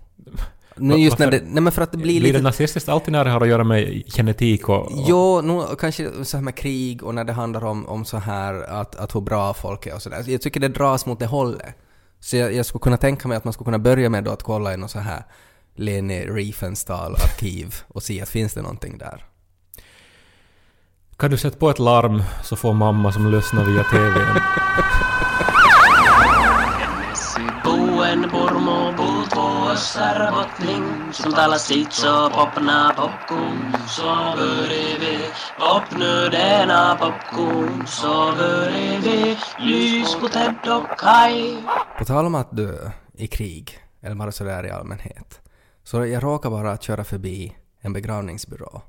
Va- 0.76 0.96
just 0.96 1.18
när 1.18 1.30
det, 1.30 1.42
nej 1.44 1.62
men 1.62 1.72
för 1.72 1.82
att 1.82 1.92
det 1.92 1.98
blir, 1.98 2.06
Blir 2.06 2.20
lite... 2.20 2.38
det 2.38 2.42
nazistiskt 2.42 2.88
alltid 2.88 3.12
när 3.12 3.24
det 3.24 3.30
har 3.30 3.40
att 3.40 3.48
göra 3.48 3.64
med 3.64 4.02
genetik 4.06 4.68
och... 4.68 4.84
och 4.84 5.04
Jo, 5.06 5.40
nu, 5.40 5.76
kanske 5.78 6.24
så 6.24 6.36
här 6.36 6.44
med 6.44 6.54
krig 6.54 7.02
och 7.02 7.14
när 7.14 7.24
det 7.24 7.32
handlar 7.32 7.64
om, 7.64 7.86
om 7.88 8.04
så 8.04 8.16
här 8.18 8.54
att, 8.54 8.96
att 8.96 9.14
hur 9.14 9.20
bra 9.20 9.54
folk 9.54 9.86
är 9.86 9.94
och 9.94 10.02
sådär. 10.02 10.24
Jag 10.26 10.42
tycker 10.42 10.60
det 10.60 10.68
dras 10.68 11.06
mot 11.06 11.18
det 11.18 11.26
hållet. 11.26 11.74
Så 12.20 12.36
jag, 12.36 12.54
jag 12.54 12.66
skulle 12.66 12.80
kunna 12.80 12.96
tänka 12.96 13.28
mig 13.28 13.36
att 13.36 13.44
man 13.44 13.52
skulle 13.52 13.64
kunna 13.64 13.78
börja 13.78 14.08
med 14.10 14.24
då 14.24 14.30
att 14.30 14.42
kolla 14.42 14.74
i 14.74 14.76
något 14.76 14.90
så 14.90 14.98
här 14.98 15.24
Leni 15.74 16.26
Riefenstahl-arkiv 16.26 17.74
och 17.88 18.02
se 18.02 18.22
att 18.22 18.28
finns 18.28 18.54
det 18.54 18.62
någonting 18.62 18.98
där. 18.98 19.24
Kan 21.16 21.30
du 21.30 21.36
sätta 21.36 21.58
på 21.58 21.70
ett 21.70 21.78
larm 21.78 22.22
så 22.42 22.56
får 22.56 22.72
mamma 22.72 23.12
som 23.12 23.30
lyssnar 23.30 23.64
via 23.64 23.84
TVn. 23.84 24.40
puuttuu 29.82 30.30
bottling 30.30 31.12
som 31.12 31.32
talas 31.32 31.66
sitt 31.66 31.92
så 31.92 32.30
popna 32.30 32.94
popcorn 32.96 33.76
så 33.88 34.34
vi 35.00 35.18
popnu 35.58 36.28
denna 36.30 36.96
popcorn 36.96 37.86
så 37.86 38.32
vi 39.02 39.36
lys 39.58 40.14
på 40.20 40.28
Ted 40.28 40.54
och 40.68 40.98
Kaj 40.98 41.64
På 41.98 42.04
tal 42.04 42.26
om 42.26 42.34
att 42.34 42.56
dö 42.56 42.90
i 43.14 43.26
krig, 43.26 43.78
eller 44.00 44.14
bara 44.14 44.32
sådär 44.32 44.66
i 44.66 44.70
allmänhet, 44.70 45.40
så 45.84 46.06
jag 46.06 46.22
råkar 46.22 46.50
bara 46.50 46.72
att 46.72 46.82
köra 46.82 47.04
förbi 47.04 47.56
en 47.80 47.92
begravningsbyrå. 47.92 48.82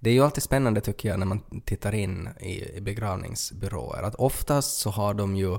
Det 0.00 0.10
är 0.10 0.14
ju 0.14 0.24
alltid 0.24 0.42
spännande 0.42 0.80
tycker 0.80 1.08
jag 1.08 1.18
när 1.18 1.26
man 1.26 1.40
tittar 1.64 1.94
in 1.94 2.28
i 2.28 2.80
begravningsbyråer, 2.80 4.02
att 4.02 4.14
oftast 4.14 4.78
så 4.78 4.90
har 4.90 5.14
de 5.14 5.36
ju 5.36 5.58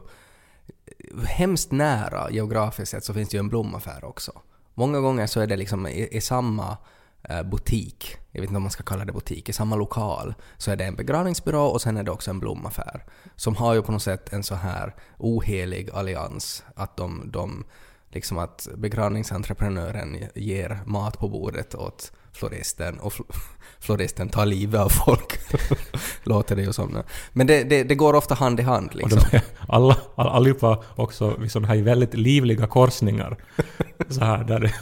hemskt 1.27 1.71
nära 1.71 2.31
geografiskt 2.31 2.91
sett 2.91 3.03
så 3.03 3.13
finns 3.13 3.29
det 3.29 3.37
ju 3.37 3.39
en 3.39 3.49
blomaffär 3.49 4.05
också. 4.05 4.41
Många 4.75 4.99
gånger 4.99 5.27
så 5.27 5.39
är 5.39 5.47
det 5.47 5.57
liksom 5.57 5.87
i, 5.87 6.07
i 6.11 6.21
samma 6.21 6.77
eh, 7.23 7.43
butik, 7.43 8.17
jag 8.31 8.41
vet 8.41 8.49
inte 8.49 8.57
om 8.57 8.63
man 8.63 8.71
ska 8.71 8.83
kalla 8.83 9.05
det 9.05 9.13
butik, 9.13 9.49
i 9.49 9.53
samma 9.53 9.75
lokal 9.75 10.33
så 10.57 10.71
är 10.71 10.75
det 10.75 10.85
en 10.85 10.95
begravningsbyrå 10.95 11.65
och 11.65 11.81
sen 11.81 11.97
är 11.97 12.03
det 12.03 12.11
också 12.11 12.31
en 12.31 12.39
blomaffär. 12.39 13.05
Som 13.35 13.55
har 13.55 13.73
ju 13.73 13.81
på 13.81 13.91
något 13.91 14.03
sätt 14.03 14.33
en 14.33 14.43
så 14.43 14.55
här 14.55 14.95
ohelig 15.17 15.89
allians 15.93 16.63
att 16.75 16.97
de, 16.97 17.31
de 17.31 17.65
liksom 18.11 18.37
att 18.37 18.67
begravningsentreprenören 18.77 20.17
ger 20.35 20.79
mat 20.85 21.19
på 21.19 21.29
bordet 21.29 21.75
åt 21.75 22.11
floristen 22.33 22.99
och 22.99 23.11
fl- 23.13 23.35
floristen 23.79 24.29
tar 24.29 24.45
livet 24.45 24.81
av 24.81 24.89
folk. 24.89 25.39
Låter 26.23 26.55
det 26.55 26.61
ju 26.61 26.73
som. 26.73 27.03
Men 27.33 27.47
det, 27.47 27.63
det, 27.63 27.83
det 27.83 27.95
går 27.95 28.13
ofta 28.13 28.35
hand 28.35 28.59
i 28.59 28.63
hand 28.63 28.89
Och 28.89 28.95
liksom. 28.95 29.19
de 29.31 29.37
är 29.37 29.43
alla, 29.67 29.97
all- 30.15 30.27
allihopa 30.27 30.83
också 30.95 31.35
vid 31.37 31.51
sådana 31.51 31.67
här 31.67 31.81
väldigt 31.81 32.13
livliga 32.13 32.67
korsningar. 32.67 33.37
Så 34.09 34.23
här, 34.25 34.43
där 34.43 34.59
det, 34.59 34.73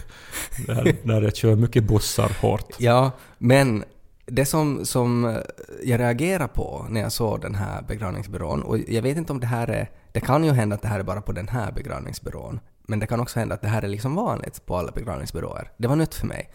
där, 0.67 0.95
där 1.03 1.21
det 1.21 1.35
kör 1.35 1.55
mycket 1.55 1.83
bussar 1.83 2.31
hårt. 2.41 2.75
Ja, 2.79 3.11
men 3.37 3.83
det 4.25 4.45
som, 4.45 4.85
som 4.85 5.37
jag 5.83 5.99
reagerade 5.99 6.47
på 6.47 6.85
när 6.89 7.01
jag 7.01 7.11
såg 7.11 7.41
den 7.41 7.55
här 7.55 7.81
begravningsbyrån, 7.81 8.63
och 8.63 8.77
jag 8.87 9.01
vet 9.01 9.17
inte 9.17 9.33
om 9.33 9.39
det 9.39 9.47
här 9.47 9.67
är... 9.67 9.89
Det 10.11 10.19
kan 10.19 10.43
ju 10.43 10.51
hända 10.51 10.75
att 10.75 10.81
det 10.81 10.87
här 10.87 10.99
är 10.99 11.03
bara 11.03 11.21
på 11.21 11.31
den 11.31 11.47
här 11.47 11.71
begravningsbyrån, 11.71 12.59
men 12.83 12.99
det 12.99 13.07
kan 13.07 13.19
också 13.19 13.39
hända 13.39 13.55
att 13.55 13.61
det 13.61 13.67
här 13.67 13.81
är 13.81 13.87
liksom 13.87 14.15
vanligt 14.15 14.65
på 14.65 14.77
alla 14.77 14.91
begravningsbyråer. 14.91 15.71
Det 15.77 15.87
var 15.87 15.95
nytt 15.95 16.15
för 16.15 16.27
mig. 16.27 16.49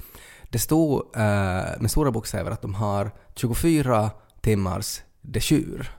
Det 0.50 0.58
stod 0.58 1.16
eh, 1.16 1.20
med 1.80 1.90
stora 1.90 2.10
bokstäver 2.10 2.50
att 2.50 2.62
de 2.62 2.74
har 2.74 3.10
24 3.34 4.10
timmars 4.40 5.02
dekyr 5.20 5.92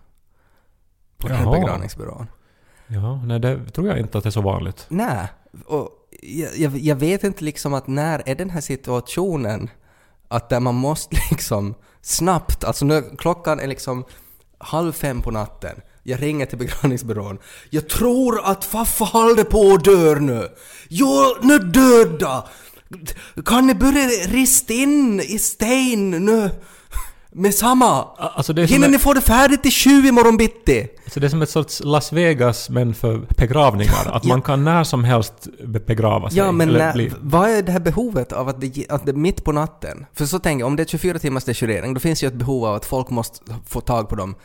på 1.18 1.28
den 1.28 1.38
här 1.38 1.46
Jaha. 1.46 1.60
begravningsbyrån. 1.60 2.28
Ja, 2.88 3.22
nej 3.26 3.40
det 3.40 3.70
tror 3.70 3.88
jag 3.88 4.00
inte 4.00 4.18
att 4.18 4.24
det 4.24 4.30
är 4.30 4.32
så 4.32 4.42
vanligt. 4.42 4.86
Nej, 4.90 5.28
och 5.66 5.90
jag, 6.22 6.58
jag, 6.58 6.78
jag 6.78 6.96
vet 6.96 7.24
inte 7.24 7.44
liksom 7.44 7.74
att 7.74 7.88
när 7.88 8.24
är 8.26 8.36
den 8.36 8.50
här 8.50 8.62
situationen 8.62 9.70
att 10.28 10.50
där 10.50 10.60
man 10.60 10.76
måste 10.76 11.16
liksom 11.32 11.76
snabbt, 12.02 12.64
alltså 12.64 12.86
nu 12.86 13.04
klockan 13.18 13.60
är 13.60 13.68
liksom 13.68 14.06
halv 14.58 14.92
fem 14.92 15.22
på 15.22 15.32
natten, 15.32 15.82
jag 16.04 16.22
ringer 16.22 16.46
till 16.46 16.58
begravningsbyrån. 16.58 17.38
Jag 17.70 17.90
tror 17.90 18.42
att 18.46 18.66
faffa 18.66 19.06
håller 19.06 19.44
på 19.44 19.74
att 19.74 19.84
dö 19.84 20.16
nu. 20.20 20.48
Jag 20.90 21.46
nu 21.46 21.58
döda! 21.60 22.44
Kan 23.46 23.68
ni 23.68 23.74
börja 23.76 24.08
rista 24.28 24.74
in 24.74 25.20
i 25.20 25.40
sten 25.40 26.10
nu? 26.10 26.50
Med 27.32 27.56
samma! 27.56 28.04
Alltså 28.18 28.54
det 28.54 28.66
Hinner 28.66 28.86
ett- 28.88 28.92
ni 28.92 29.00
få 29.00 29.14
det 29.14 29.22
färdigt 29.22 29.64
till 29.64 29.72
sju 29.72 30.08
imorgon 30.08 30.38
bitti? 30.38 30.88
Så 31.08 31.20
det 31.20 31.28
är 31.28 31.30
som 31.30 31.42
ett 31.42 31.50
sorts 31.50 31.82
Las 31.86 32.14
Vegas 32.14 32.70
men 32.70 32.94
för 32.94 33.22
begravningar. 33.38 33.94
Att 34.12 34.24
man 34.24 34.42
kan 34.42 34.64
när 34.64 34.84
som 34.84 35.04
helst 35.04 35.34
be- 35.68 35.80
begrava 35.80 36.30
sig. 36.30 36.38
Ja, 36.38 36.52
men 36.52 36.70
eller 36.70 36.80
när, 36.80 36.94
bli- 36.94 37.12
vad 37.22 37.50
är 37.50 37.62
det 37.62 37.72
här 37.72 37.80
behovet 37.80 38.32
av 38.32 38.50
att 38.50 38.62
det, 38.62 38.86
att 38.90 39.06
det 39.06 39.12
är 39.12 39.16
mitt 39.16 39.44
på 39.44 39.52
natten? 39.52 40.06
För 40.14 40.26
så 40.26 40.40
tänker 40.40 40.60
jag, 40.62 40.68
om 40.68 40.76
det 40.76 40.84
är 40.84 40.88
24 40.88 41.20
timmars 41.20 41.44
deschirering, 41.44 41.94
då 41.94 42.00
finns 42.00 42.24
ju 42.24 42.28
ett 42.28 42.34
behov 42.34 42.66
av 42.66 42.76
att 42.76 42.86
folk 42.86 43.10
måste 43.10 43.40
få 43.68 43.82
tag 43.82 44.10
på 44.10 44.16
dem 44.16 44.36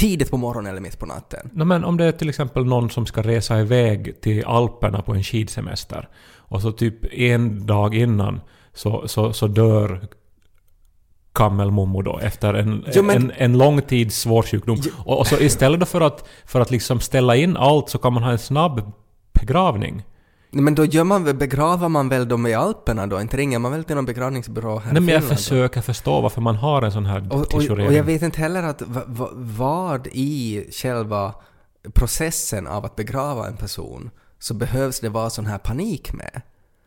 tidigt 0.00 0.30
på 0.30 0.36
morgonen 0.36 0.70
eller 0.70 0.80
mitt 0.80 0.98
på 0.98 1.06
natten. 1.06 1.50
No, 1.52 1.64
men 1.64 1.84
om 1.84 1.96
det 1.96 2.04
är 2.04 2.12
till 2.12 2.28
exempel 2.28 2.64
någon 2.64 2.90
som 2.90 3.06
ska 3.06 3.22
resa 3.22 3.60
iväg 3.60 4.20
till 4.20 4.44
Alperna 4.44 5.02
på 5.02 5.14
en 5.14 5.22
skidsemester 5.22 6.08
och 6.36 6.62
så 6.62 6.72
typ 6.72 7.14
en 7.14 7.66
dag 7.66 7.94
innan 7.94 8.40
så, 8.74 9.08
så, 9.08 9.32
så 9.32 9.46
dör 9.46 10.00
kammelmommo 11.32 12.02
då 12.02 12.18
efter 12.18 12.54
en, 12.54 12.84
Jo, 12.94 13.02
men- 13.02 13.16
en, 13.16 13.32
en 13.36 13.58
lång 13.58 13.82
tids 13.82 14.16
svår 14.16 14.42
sjukdom. 14.42 14.78
Och, 15.04 15.18
och 15.18 15.26
så 15.26 15.36
istället 15.38 15.88
för 15.88 16.00
att, 16.00 16.28
för 16.44 16.60
att 16.60 16.70
liksom 16.70 17.00
ställa 17.00 17.36
in 17.36 17.56
allt 17.56 17.88
så 17.88 17.98
kan 17.98 18.12
man 18.12 18.22
ha 18.22 18.30
en 18.30 18.38
snabb 18.38 18.92
begravning. 19.32 20.02
Men 20.50 20.74
då 20.74 20.84
gör 20.84 21.04
man 21.04 21.24
väl, 21.24 21.34
begravar 21.34 21.88
man 21.88 22.08
väl 22.08 22.28
dem 22.28 22.46
i 22.46 22.54
Alperna 22.54 23.06
då? 23.06 23.20
Inte 23.20 23.36
ringer 23.36 23.58
man 23.58 23.72
väl 23.72 23.84
till 23.84 23.96
någon 23.96 24.04
begravningsbyrå 24.04 24.78
här 24.78 24.92
Nej, 24.92 25.02
men 25.02 25.08
jag 25.08 25.22
Finland 25.22 25.30
då? 25.30 25.36
försöker 25.36 25.80
förstå 25.80 26.20
varför 26.20 26.40
man 26.40 26.56
har 26.56 26.82
en 26.82 26.92
sån 26.92 27.06
här 27.06 27.32
Och, 27.32 27.54
och, 27.54 27.70
och 27.70 27.92
jag 27.92 28.04
vet 28.04 28.22
inte 28.22 28.40
heller 28.40 28.62
att 28.62 28.82
va, 28.82 29.02
va, 29.06 29.28
vad 29.32 30.06
i 30.06 30.64
själva 30.72 31.34
processen 31.92 32.66
av 32.66 32.84
att 32.84 32.96
begrava 32.96 33.46
en 33.46 33.56
person 33.56 34.10
så 34.38 34.54
behövs 34.54 35.00
det 35.00 35.08
vara 35.08 35.30
sån 35.30 35.46
här 35.46 35.58
panik 35.58 36.12
med. 36.12 36.42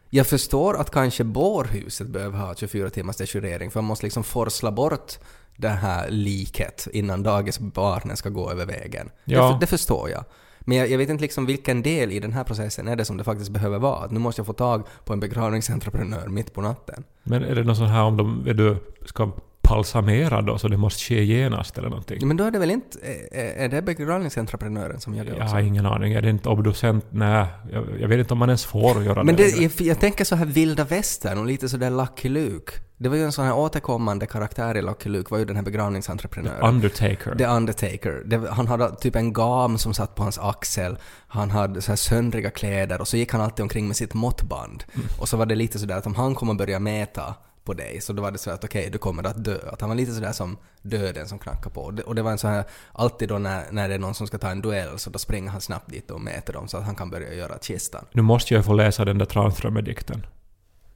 Jag 0.10 0.28
förstår 0.28 0.78
att 0.78 0.92
kanske 0.92 1.24
bårhuset 1.24 2.08
behöver 2.08 2.40
ha 2.40 2.56
24 2.56 2.90
timmars 2.90 3.16
deschirering 3.16 3.72
för 3.72 3.82
man 3.82 3.88
måste 3.88 4.06
liksom 4.06 4.24
forsla 4.24 4.72
bort 4.72 5.14
det 5.58 5.70
här 5.70 6.10
liket 6.10 6.88
innan 6.94 7.24
dagisbarnen 7.24 8.18
ska 8.18 8.30
gå 8.30 8.52
över 8.52 8.66
vägen. 8.66 9.10
Ja. 9.26 9.52
Det, 9.52 9.58
det 9.60 9.68
förstår 9.68 10.10
jag. 10.10 10.26
Men 10.66 10.78
jag, 10.78 10.90
jag 10.90 10.98
vet 10.98 11.10
inte 11.10 11.22
liksom 11.22 11.46
vilken 11.46 11.82
del 11.82 12.12
i 12.12 12.20
den 12.20 12.34
här 12.34 12.44
processen 12.44 12.88
är 12.88 12.96
det 12.96 13.06
som 13.06 13.18
det 13.18 13.24
faktiskt 13.24 13.52
behöver 13.52 13.80
vara. 13.80 14.06
Att 14.06 14.12
nu 14.12 14.20
måste 14.20 14.40
jag 14.40 14.48
få 14.48 14.54
tag 14.54 14.88
på 15.06 15.14
en 15.14 15.20
begravningsentreprenör 15.20 16.28
mitt 16.28 16.54
på 16.54 16.62
natten. 16.62 17.04
Men 17.24 17.44
är 17.44 17.56
det 17.56 17.64
någon 17.64 17.76
sån 17.76 17.88
här 17.88 18.04
om 18.04 18.18
de 18.18 18.48
är 18.48 18.54
du, 18.54 18.78
ska 19.06 19.32
balsamera 19.70 20.42
då 20.42 20.58
så 20.58 20.68
det 20.68 20.78
måste 20.78 21.04
ske 21.04 21.24
genast 21.24 21.78
eller 21.78 21.90
någonting? 21.90 22.18
Ja, 22.22 22.26
Men 22.26 22.38
då 22.38 22.44
är 22.44 22.52
det 22.52 22.60
väl 22.60 22.72
inte... 22.72 22.98
Är, 23.32 23.70
det 23.70 23.82
begravningsentreprenören 23.82 25.00
som 25.00 25.16
gör 25.16 25.26
det 25.26 25.36
Jag 25.38 25.46
har 25.46 25.60
ingen 25.60 25.86
aning. 25.86 26.14
Är 26.14 26.22
det 26.22 26.30
inte 26.30 26.50
obducent? 26.50 27.06
Nej. 27.10 27.46
Jag, 27.72 27.86
jag 28.00 28.08
vet 28.08 28.20
inte 28.20 28.34
om 28.34 28.38
man 28.38 28.50
ens 28.50 28.66
får 28.66 29.04
göra 29.04 29.24
Men 29.24 29.36
det. 29.36 29.44
det, 29.44 29.62
jag, 29.62 29.72
jag 29.78 30.00
tänker 30.00 30.26
så 30.26 30.36
här 30.36 30.46
vilda 30.46 30.84
västern 30.84 31.38
och 31.38 31.46
lite 31.46 31.70
sådär 31.70 31.90
Lucky 31.90 32.30
Luke. 32.30 32.74
Det 32.98 33.10
var 33.10 33.16
ju 33.16 33.24
en 33.24 33.32
sån 33.32 33.46
här 33.46 33.56
återkommande 33.56 34.26
karaktär 34.26 34.78
i 34.78 34.82
Lucky 34.82 35.10
Luke, 35.10 35.28
var 35.32 35.38
ju 35.38 35.46
den 35.46 35.56
här 35.56 35.64
begravningsentreprenören. 35.64 36.62
Undertaker. 36.62 37.36
The 37.36 37.46
Undertaker. 37.46 38.24
Det, 38.26 38.50
han 38.50 38.68
hade 38.68 38.96
typ 38.96 39.16
en 39.16 39.34
gam 39.34 39.78
som 39.78 39.94
satt 39.94 40.16
på 40.16 40.24
hans 40.24 40.40
axel, 40.40 40.98
han 41.28 41.52
hade 41.52 41.82
så 41.82 41.92
här 41.92 41.96
söndriga 41.96 42.50
kläder 42.50 43.02
och 43.02 43.08
så 43.08 43.18
gick 43.18 43.32
han 43.32 43.42
alltid 43.42 43.64
omkring 43.64 43.88
med 43.88 43.96
sitt 43.96 44.14
måttband. 44.14 44.84
Mm. 44.96 45.08
Och 45.20 45.30
så 45.30 45.38
var 45.38 45.46
det 45.46 45.56
lite 45.56 45.80
sådär 45.80 45.98
att 45.98 46.06
om 46.06 46.16
han 46.16 46.36
kom 46.36 46.50
och 46.50 46.56
började 46.56 46.80
mäta 46.80 47.36
på 47.64 47.74
dig 47.74 48.02
så 48.02 48.14
då 48.14 48.22
var 48.22 48.32
det 48.32 48.38
så 48.38 48.52
att 48.52 48.64
okej, 48.64 48.90
du 48.92 48.98
kommer 48.98 49.24
att 49.24 49.44
dö. 49.44 49.58
Att 49.72 49.82
han 49.82 49.90
var 49.90 49.96
lite 49.96 50.14
sådär 50.14 50.32
som 50.32 50.58
döden 50.82 51.28
som 51.28 51.40
knackar 51.40 51.70
på. 51.70 51.82
Och 51.82 51.94
det, 51.94 52.04
och 52.04 52.16
det 52.16 52.22
var 52.22 52.32
en 52.32 52.38
sån 52.38 52.52
här, 52.52 52.64
alltid 52.92 53.30
då 53.30 53.38
när, 53.38 53.72
när 53.72 53.90
det 53.90 53.96
är 53.96 54.00
någon 54.00 54.14
som 54.14 54.28
ska 54.28 54.38
ta 54.38 54.50
en 54.50 54.62
duell 54.62 55.00
så 55.00 55.10
då 55.10 55.20
springer 55.20 55.52
han 55.52 55.62
snabbt 55.62 55.90
dit 55.90 56.12
och 56.12 56.22
mäter 56.22 56.54
dem 56.54 56.68
så 56.68 56.78
att 56.78 56.84
han 56.84 56.96
kan 56.96 57.10
börja 57.10 57.34
göra 57.34 57.58
kistan. 57.58 58.06
Nu 58.12 58.22
måste 58.22 58.54
jag 58.54 58.66
få 58.66 58.74
läsa 58.74 59.06
den 59.06 59.18
där 59.18 59.26
Tranströmer-dikten. 59.26 60.26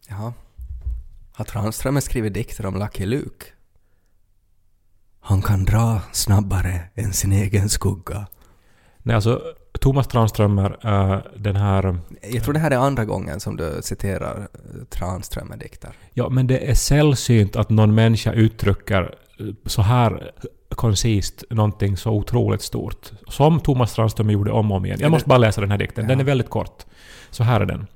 Jaha. 0.08 0.34
Har 1.34 1.46
Tranströmer 1.46 2.02
skrivit 2.02 2.34
dikter 2.34 2.66
om 2.66 2.80
Lucky 2.80 3.06
Luke? 3.06 3.46
Han 5.20 5.42
kan 5.42 5.66
dra 5.66 6.02
snabbare 6.12 6.82
än 6.96 7.14
sin 7.14 7.32
egen 7.32 7.70
skugga. 7.70 8.28
Nej, 9.08 9.16
alltså 9.16 9.42
Thomas 9.80 10.08
Tranströmer, 10.08 10.78
äh, 10.84 11.20
den 11.36 11.56
här... 11.56 11.98
Jag 12.32 12.44
tror 12.44 12.54
det 12.54 12.60
här 12.60 12.72
är 12.72 12.78
andra 12.78 13.06
gången 13.06 13.40
som 13.40 13.58
du 13.58 13.80
citerar 13.82 14.38
eh, 14.40 14.86
Tranströmer-dikter. 14.90 15.90
Ja, 16.14 16.30
men 16.30 16.48
det 16.48 16.70
är 16.70 16.74
sällsynt 16.74 17.56
att 17.56 17.70
någon 17.70 17.96
människa 17.96 18.34
uttrycker 18.34 19.16
eh, 19.40 19.46
så 19.66 19.82
här 19.82 20.32
koncist 20.70 21.44
någonting 21.50 21.98
så 21.98 22.12
otroligt 22.12 22.62
stort. 22.62 23.12
Som 23.28 23.60
Thomas 23.60 23.94
Tranströmer 23.94 24.34
gjorde 24.34 24.52
om 24.52 24.72
och 24.72 24.78
om 24.78 24.86
igen. 24.86 24.98
Jag 25.02 25.12
måste 25.12 25.30
bara 25.30 25.38
läsa 25.38 25.62
den 25.62 25.72
här 25.72 25.78
dikten. 25.78 26.08
Den 26.08 26.20
är 26.20 26.24
väldigt 26.24 26.50
kort. 26.50 26.86
Så 27.30 27.44
här 27.44 27.62
är 27.62 27.66
den. 27.66 27.88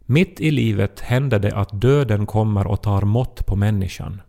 Mitt 0.00 0.40
i 0.40 0.50
livet 0.50 1.00
händer 1.00 1.38
det 1.38 1.54
att 1.54 1.80
döden 1.80 2.26
kommer 2.26 2.66
och 2.66 2.82
tar 2.82 3.02
mått 3.02 3.46
på 3.46 3.56
människan. 3.56 4.20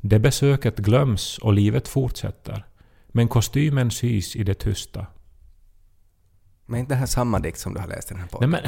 Det 0.00 0.18
besöket 0.18 0.76
glöms 0.76 1.38
och 1.38 1.52
livet 1.52 1.88
fortsätter. 1.88 2.64
Men 3.08 3.28
kostymen 3.28 3.90
sys 3.90 4.36
i 4.36 4.44
det 4.44 4.54
tysta. 4.54 5.06
Men 6.66 6.80
inte 6.80 6.94
det 6.94 6.98
här 6.98 7.06
samma 7.06 7.38
dikt 7.38 7.58
som 7.58 7.74
du 7.74 7.80
har 7.80 7.86
läst 7.86 8.10
i 8.10 8.14
den 8.14 8.20
här 8.20 8.24
Nej 8.26 8.32
podden? 8.32 8.50
men, 8.50 8.60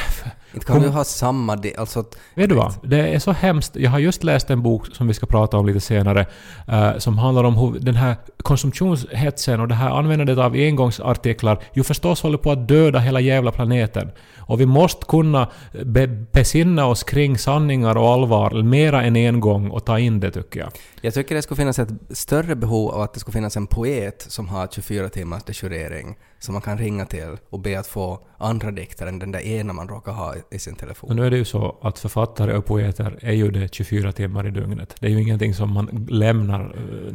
Inte 0.54 0.66
kan 0.66 0.76
kom- 0.76 0.82
du 0.82 0.88
ha 0.88 1.04
samma 1.04 1.56
dikt? 1.56 1.78
Alltså, 1.78 2.04
vet 2.34 2.48
du 2.48 2.54
vad? 2.54 2.74
Det 2.82 3.14
är 3.14 3.18
så 3.18 3.32
hemskt. 3.32 3.76
Jag 3.76 3.90
har 3.90 3.98
just 3.98 4.24
läst 4.24 4.50
en 4.50 4.62
bok 4.62 4.86
som 4.92 5.06
vi 5.08 5.14
ska 5.14 5.26
prata 5.26 5.56
om 5.56 5.66
lite 5.66 5.80
senare, 5.80 6.26
eh, 6.68 6.98
som 6.98 7.18
handlar 7.18 7.44
om 7.44 7.54
hur 7.56 7.78
den 7.80 7.94
här 7.94 8.16
konsumtionshetsen 8.42 9.60
och 9.60 9.68
det 9.68 9.74
här 9.74 9.90
användandet 9.90 10.38
av 10.38 10.52
engångsartiklar 10.52 11.62
ju 11.74 11.82
förstås 11.84 12.22
håller 12.22 12.38
på 12.38 12.52
att 12.52 12.68
döda 12.68 12.98
hela 12.98 13.20
jävla 13.20 13.52
planeten. 13.52 14.10
Och 14.38 14.60
vi 14.60 14.66
måste 14.66 15.06
kunna 15.06 15.48
be 15.84 16.06
besinna 16.06 16.86
oss 16.86 17.02
kring 17.02 17.38
sanningar 17.38 17.96
och 17.96 18.08
allvar 18.08 18.62
mera 18.62 19.02
än 19.02 19.16
en 19.16 19.40
gång 19.40 19.70
och 19.70 19.84
ta 19.86 19.98
in 19.98 20.20
det 20.20 20.30
tycker 20.30 20.60
jag. 20.60 20.68
Jag 21.00 21.14
tycker 21.14 21.34
det 21.34 21.42
skulle 21.42 21.56
finnas 21.56 21.78
ett 21.78 21.88
större 22.10 22.56
behov 22.56 22.90
av 22.90 23.00
att 23.00 23.14
det 23.14 23.20
skulle 23.20 23.32
finnas 23.32 23.56
en 23.56 23.66
poet 23.66 24.26
som 24.28 24.48
har 24.48 24.66
24 24.66 25.08
timmars 25.08 25.42
deschirering 25.44 26.16
som 26.38 26.52
man 26.52 26.62
kan 26.62 26.78
ringa 26.78 27.06
till 27.06 27.36
och 27.50 27.60
be 27.60 27.78
att 27.80 27.86
få 27.86 28.20
andra 28.38 28.70
dikter 28.70 29.06
än 29.06 29.18
den 29.18 29.32
där 29.32 29.40
ena 29.40 29.72
man 29.72 29.88
råkar 29.88 30.12
ha 30.12 30.36
i- 30.36 30.42
i 30.50 30.58
sin 30.58 30.74
telefon. 30.76 31.10
Och 31.10 31.16
nu 31.16 31.26
är 31.26 31.30
det 31.30 31.36
ju 31.36 31.44
så 31.44 31.76
att 31.82 31.98
författare 31.98 32.52
och 32.56 32.64
poeter 32.64 33.18
är 33.22 33.32
ju 33.32 33.50
det 33.50 33.74
24 33.74 34.12
timmar 34.12 34.46
i 34.46 34.50
dygnet. 34.50 34.94
Det 35.00 35.06
är 35.06 35.10
ju 35.10 35.22
ingenting 35.22 35.54
som 35.54 35.72
man 35.72 36.06
lämnar 36.10 36.60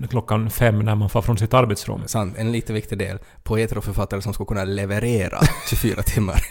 eh, 0.02 0.08
klockan 0.08 0.50
fem 0.50 0.80
när 0.80 0.96
man 0.96 1.10
får 1.10 1.22
från 1.22 1.38
sitt 1.38 1.54
arbetsrum. 1.54 2.02
Sant, 2.06 2.38
en 2.38 2.52
lite 2.52 2.74
viktig 2.74 2.98
del. 2.98 3.20
Poeter 3.44 3.78
och 3.78 3.84
författare 3.84 4.22
som 4.22 4.34
skulle 4.34 4.48
kunna 4.48 4.64
leverera 4.64 5.40
24 5.70 6.02
timmar. 6.04 6.42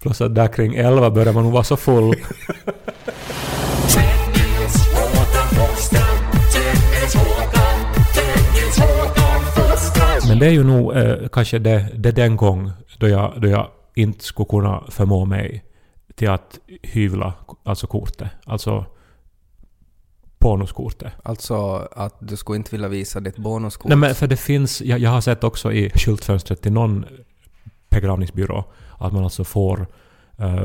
Plus 0.00 0.20
att 0.20 0.34
där 0.34 0.48
kring 0.48 0.74
11 0.74 1.10
börjar 1.10 1.32
man 1.32 1.42
nog 1.44 1.52
vara 1.52 1.64
så 1.64 1.76
full. 1.76 2.14
Men 10.36 10.40
det 10.40 10.46
är 10.46 10.52
ju 10.52 10.64
nog 10.64 10.96
eh, 10.96 11.28
kanske 11.28 11.58
det, 11.58 11.88
det 11.94 12.12
den 12.12 12.36
gång 12.36 12.72
då 12.98 13.08
jag, 13.08 13.40
då 13.40 13.48
jag 13.48 13.68
inte 13.94 14.24
skulle 14.24 14.46
kunna 14.46 14.84
förmå 14.88 15.24
mig 15.24 15.64
till 16.14 16.30
att 16.30 16.58
hyvla 16.82 17.34
alltså 17.62 17.86
kortet. 17.86 18.28
Alltså 18.44 18.84
bonuskortet. 20.38 21.12
alltså 21.22 21.88
att 21.92 22.14
du 22.20 22.36
skulle 22.36 22.56
inte 22.56 22.70
vilja 22.70 22.88
visa 22.88 23.20
ditt 23.20 23.36
bonuskort. 23.36 23.88
Nej 23.88 23.98
men 23.98 24.14
för 24.14 24.26
det 24.26 24.36
finns, 24.36 24.82
jag, 24.82 24.98
jag 24.98 25.10
har 25.10 25.20
sett 25.20 25.44
också 25.44 25.72
i 25.72 25.90
skyltfönstret 25.90 26.62
till 26.62 26.72
någon 26.72 27.04
begravningsbyrå 27.88 28.64
att 28.98 29.12
man 29.12 29.24
alltså 29.24 29.44
får 29.44 29.86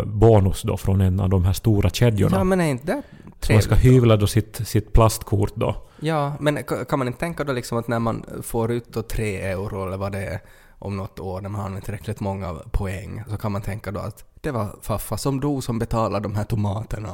bonus 0.06 0.62
då 0.62 0.78
från 0.78 1.02
en 1.02 1.20
av 1.20 1.30
de 1.30 1.46
här 1.46 1.54
stora 1.54 1.90
kedjorna. 1.90 2.38
Ja, 2.38 2.44
men 2.44 2.62
är 2.62 2.66
inte 2.66 2.86
det 2.86 3.02
så 3.40 3.54
man 3.54 3.62
ska 3.62 3.76
hyvla 3.76 4.18
då 4.18 4.28
sitt, 4.28 4.68
sitt 4.68 4.94
plastkort 4.94 5.52
då. 5.56 5.76
Ja, 6.00 6.34
men 6.40 6.58
ka- 6.58 6.86
kan 6.86 7.00
man 7.00 7.08
inte 7.08 7.20
tänka 7.20 7.44
då 7.44 7.54
liksom 7.54 7.78
att 7.78 7.88
när 7.88 8.00
man 8.00 8.26
får 8.42 8.72
ut 8.72 8.94
då 8.94 9.02
tre 9.04 9.42
euro 9.42 9.88
eller 9.88 9.98
vad 9.98 10.12
det 10.12 10.26
är 10.26 10.40
om 10.80 10.98
något 10.98 11.20
år 11.20 11.42
när 11.42 11.50
man 11.50 11.60
har 11.62 11.68
använt 11.68 11.86
tillräckligt 11.86 12.20
många 12.20 12.54
poäng 12.72 13.24
så 13.30 13.38
kan 13.38 13.52
man 13.52 13.62
tänka 13.62 13.92
då 13.92 14.00
att 14.00 14.26
det 14.42 14.52
var 14.52 14.76
faffa 14.82 15.18
som 15.18 15.40
dog 15.40 15.64
som 15.64 15.80
betalade 15.80 16.24
de 16.24 16.36
här 16.36 16.44
tomaterna. 16.44 17.10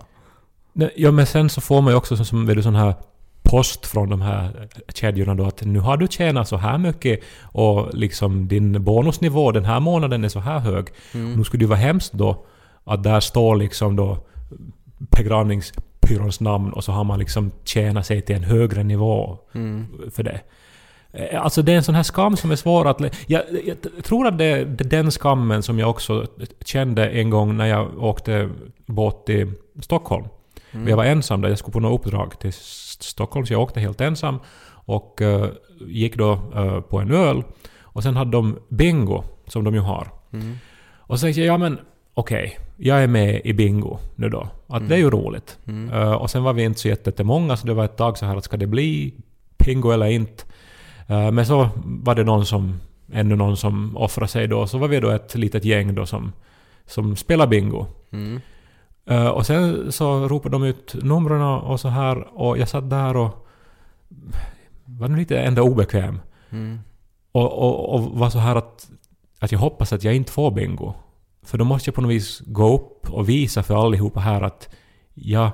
Ja 0.95 1.11
men 1.11 1.25
sen 1.25 1.49
så 1.49 1.61
får 1.61 1.81
man 1.81 1.93
ju 1.93 1.97
också 1.97 2.15
som, 2.15 2.25
som 2.25 2.45
du, 2.45 2.63
sån 2.63 2.75
här 2.75 2.93
post 3.49 3.85
från 3.85 4.09
de 4.09 4.21
här 4.21 4.67
kedjorna 4.93 5.35
då 5.35 5.45
att 5.45 5.65
nu 5.65 5.79
har 5.79 5.97
du 5.97 6.07
tjänat 6.07 6.47
så 6.47 6.57
här 6.57 6.77
mycket 6.77 7.19
och 7.41 7.93
liksom 7.93 8.47
din 8.47 8.83
bonusnivå 8.83 9.51
den 9.51 9.65
här 9.65 9.79
månaden 9.79 10.23
är 10.23 10.29
så 10.29 10.39
här 10.39 10.59
hög. 10.59 10.87
Mm. 11.13 11.33
Nu 11.33 11.43
skulle 11.43 11.63
det 11.63 11.69
vara 11.69 11.79
hemskt 11.79 12.13
då 12.13 12.45
att 12.83 13.03
där 13.03 13.19
står 13.19 13.55
liksom 13.55 13.95
då 13.95 14.17
begravningsbyråns 14.97 16.39
namn 16.39 16.73
och 16.73 16.83
så 16.83 16.91
har 16.91 17.03
man 17.03 17.19
liksom 17.19 17.51
tjänat 17.63 18.05
sig 18.05 18.21
till 18.21 18.35
en 18.35 18.43
högre 18.43 18.83
nivå 18.83 19.37
Mm. 19.53 19.85
för 20.15 20.23
det. 20.23 20.39
Eh, 21.11 21.43
Alltså 21.43 21.61
det 21.61 21.71
är 21.73 21.77
en 21.77 21.83
sån 21.83 21.95
här 21.95 22.03
skam 22.03 22.37
som 22.37 22.51
är 22.51 22.55
svår 22.55 22.87
att... 22.87 23.01
Jag, 23.27 23.41
jag 23.65 23.77
tror 24.03 24.27
att 24.27 24.37
det 24.37 24.45
är 24.45 24.65
den 24.65 25.11
skammen 25.11 25.63
som 25.63 25.79
jag 25.79 25.89
också 25.89 26.25
kände 26.65 27.09
en 27.09 27.29
gång 27.29 27.57
när 27.57 27.65
jag 27.65 28.03
åkte 28.03 28.49
båt 28.85 29.25
till 29.25 29.51
Stockholm. 29.81 30.25
Mm. 30.71 30.87
Jag 30.87 30.97
var 30.97 31.05
ensam 31.05 31.41
där, 31.41 31.49
jag 31.49 31.57
skulle 31.59 31.73
på 31.73 31.79
något 31.79 32.05
uppdrag 32.05 32.39
till 32.39 32.53
Stockholm, 33.03 33.45
så 33.45 33.53
jag 33.53 33.61
åkte 33.61 33.79
helt 33.79 34.01
ensam. 34.01 34.39
Och 34.69 35.21
eh, 35.21 35.49
gick 35.87 36.15
då 36.15 36.31
eh, 36.55 36.81
på 36.81 36.99
en 36.99 37.11
öl. 37.11 37.43
Och 37.81 38.03
sen 38.03 38.15
hade 38.15 38.31
de 38.31 38.59
bingo, 38.69 39.23
som 39.47 39.63
de 39.63 39.73
ju 39.73 39.79
har. 39.79 40.07
Mm. 40.33 40.57
Och 40.97 41.19
så 41.19 41.23
tänkte 41.23 41.41
jag, 41.41 41.53
ja 41.53 41.57
men 41.57 41.79
okej, 42.13 42.59
jag 42.77 43.03
är 43.03 43.07
med 43.07 43.41
i 43.43 43.53
bingo 43.53 43.97
nu 44.15 44.29
då. 44.29 44.47
Att 44.67 44.89
det 44.89 44.95
är 44.95 44.99
ju 44.99 45.09
roligt. 45.09 45.57
Mm. 45.67 45.93
Eh, 45.93 46.13
och 46.13 46.29
sen 46.29 46.43
var 46.43 46.53
vi 46.53 46.63
inte 46.63 46.79
så 46.79 46.87
jättemånga, 46.87 47.57
så 47.57 47.67
det 47.67 47.73
var 47.73 47.85
ett 47.85 47.97
tag 47.97 48.17
så 48.17 48.25
här 48.25 48.35
att 48.35 48.43
ska 48.43 48.57
det 48.57 48.67
bli 48.67 49.13
bingo 49.57 49.91
eller 49.91 50.05
inte? 50.05 50.43
Eh, 51.07 51.31
men 51.31 51.45
så 51.45 51.69
var 51.75 52.15
det 52.15 52.23
någon 52.23 52.45
som, 52.45 52.79
ännu 53.13 53.35
någon 53.35 53.57
som 53.57 53.97
offrade 53.97 54.27
sig 54.27 54.47
då. 54.47 54.67
Så 54.67 54.77
var 54.77 54.87
vi 54.87 54.99
då 54.99 55.09
ett 55.09 55.35
litet 55.35 55.65
gäng 55.65 55.95
då 55.95 56.05
som, 56.05 56.33
som 56.85 57.15
spelade 57.15 57.49
bingo. 57.49 57.85
Mm. 58.11 58.41
Eh, 59.07 59.27
och 59.27 59.45
sen 59.45 59.91
så 59.91 60.27
ropade 60.27 60.55
de 60.55 60.63
ut 60.63 60.95
numren 61.03 61.41
och 61.41 61.79
så 61.79 61.87
här 61.87 62.39
och 62.39 62.57
jag 62.57 62.69
satt 62.69 62.89
där 62.89 63.17
och 63.17 63.47
var 64.85 65.07
nog 65.07 65.17
lite 65.17 65.39
ändå 65.39 65.61
obekväm. 65.61 66.19
Mm. 66.49 66.79
Och, 67.31 67.53
och, 67.53 67.93
och 67.93 68.19
var 68.19 68.29
så 68.29 68.39
här 68.39 68.55
att, 68.55 68.89
att 69.39 69.51
jag 69.51 69.59
hoppas 69.59 69.93
att 69.93 70.03
jag 70.03 70.15
inte 70.15 70.31
får 70.31 70.51
bingo. 70.51 70.93
För 71.43 71.57
då 71.57 71.65
måste 71.65 71.87
jag 71.87 71.95
på 71.95 72.01
något 72.01 72.11
vis 72.11 72.41
gå 72.45 72.75
upp 72.75 73.09
och 73.09 73.29
visa 73.29 73.63
för 73.63 73.85
allihopa 73.85 74.19
här 74.19 74.41
att 74.41 74.69
jag 75.13 75.51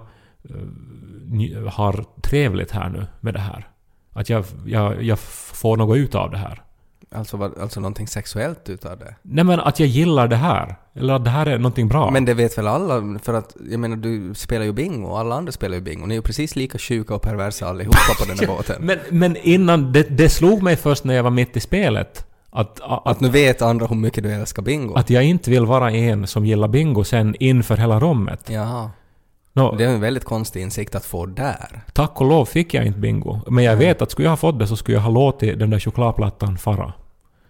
eh, 0.50 1.68
har 1.68 2.06
trevligt 2.22 2.72
här 2.72 2.90
nu 2.90 3.08
med 3.20 3.34
det 3.34 3.40
här. 3.40 3.68
Att 4.14 4.30
jag, 4.30 4.46
jag, 4.66 5.04
jag 5.04 5.20
får 5.20 5.78
något 5.78 5.98
ut 5.98 6.16
av 6.16 6.32
det 6.32 6.38
här. 6.38 6.63
Alltså, 7.16 7.38
vad- 7.38 7.58
alltså 7.60 7.80
någonting 7.80 8.08
sexuellt 8.08 8.70
utav 8.70 8.98
det? 9.00 9.16
Nej 9.22 9.44
men 9.44 9.60
att 9.60 9.80
jag 9.80 9.90
gillar 9.90 10.28
det 10.28 10.36
här. 10.36 10.76
Eller 10.96 11.14
att 11.14 11.24
det 11.24 11.30
här 11.30 11.46
är 11.46 11.58
någonting 11.58 11.88
bra. 11.88 12.12
Men 12.12 12.26
det 12.26 12.34
vet 12.34 12.58
väl 12.58 12.68
alla? 12.68 13.20
För 13.24 13.34
att, 13.34 13.56
jag 13.72 13.80
menar, 13.80 13.96
du 13.98 14.34
spelar 14.36 14.66
ju 14.66 14.72
bingo 14.74 15.08
och 15.08 15.20
alla 15.20 15.36
andra 15.36 15.52
spelar 15.52 15.76
ju 15.76 15.82
bingo. 15.82 16.06
Ni 16.06 16.14
är 16.14 16.18
ju 16.18 16.22
precis 16.22 16.56
lika 16.56 16.78
sjuka 16.78 17.16
och 17.16 17.22
perversa 17.22 17.68
allihopa 17.68 17.98
på 18.20 18.26
den 18.26 18.40
här 18.40 18.48
båten. 18.58 18.76
men, 18.86 19.00
men 19.10 19.36
innan, 19.38 19.92
det, 19.94 20.04
det 20.18 20.30
slog 20.30 20.64
mig 20.64 20.76
först 20.76 21.04
när 21.04 21.14
jag 21.14 21.24
var 21.24 21.32
mitt 21.32 21.58
i 21.58 21.60
spelet. 21.60 22.26
Att, 22.50 22.80
att, 22.82 23.08
Att 23.08 23.20
nu 23.20 23.30
vet 23.30 23.62
andra 23.62 23.86
hur 23.88 23.96
mycket 23.96 24.24
du 24.24 24.32
älskar 24.32 24.64
bingo. 24.64 24.94
att 24.96 25.10
jag 25.10 25.24
inte 25.24 25.50
vill 25.52 25.66
vara 25.66 25.92
en 25.92 26.28
som 26.28 26.46
gillar 26.46 26.68
bingo 26.68 27.04
sen 27.04 27.36
inför 27.40 27.78
hela 27.78 28.00
rummet. 28.00 28.50
Jaha. 28.50 28.90
Nå, 29.56 29.76
Det 29.76 29.84
är 29.86 29.90
en 29.90 30.02
väldigt 30.02 30.26
konstig 30.26 30.62
insikt 30.62 30.96
att 30.96 31.06
få 31.06 31.26
där. 31.26 31.84
Tack 31.94 32.22
och 32.22 32.28
lov 32.28 32.46
fick 32.46 32.74
jag 32.74 32.86
inte 32.86 33.00
bingo. 33.00 33.40
Men 33.48 33.64
jag 33.64 33.76
vet 33.76 34.02
att 34.02 34.12
skulle 34.12 34.26
jag 34.26 34.32
ha 34.32 34.38
fått 34.38 34.60
det 34.60 34.68
så 34.68 34.76
skulle 34.76 34.98
jag 34.98 35.02
ha 35.04 35.12
låtit 35.12 35.60
den 35.60 35.70
där 35.70 35.80
chokladplattan 35.80 36.58
fara. 36.58 36.94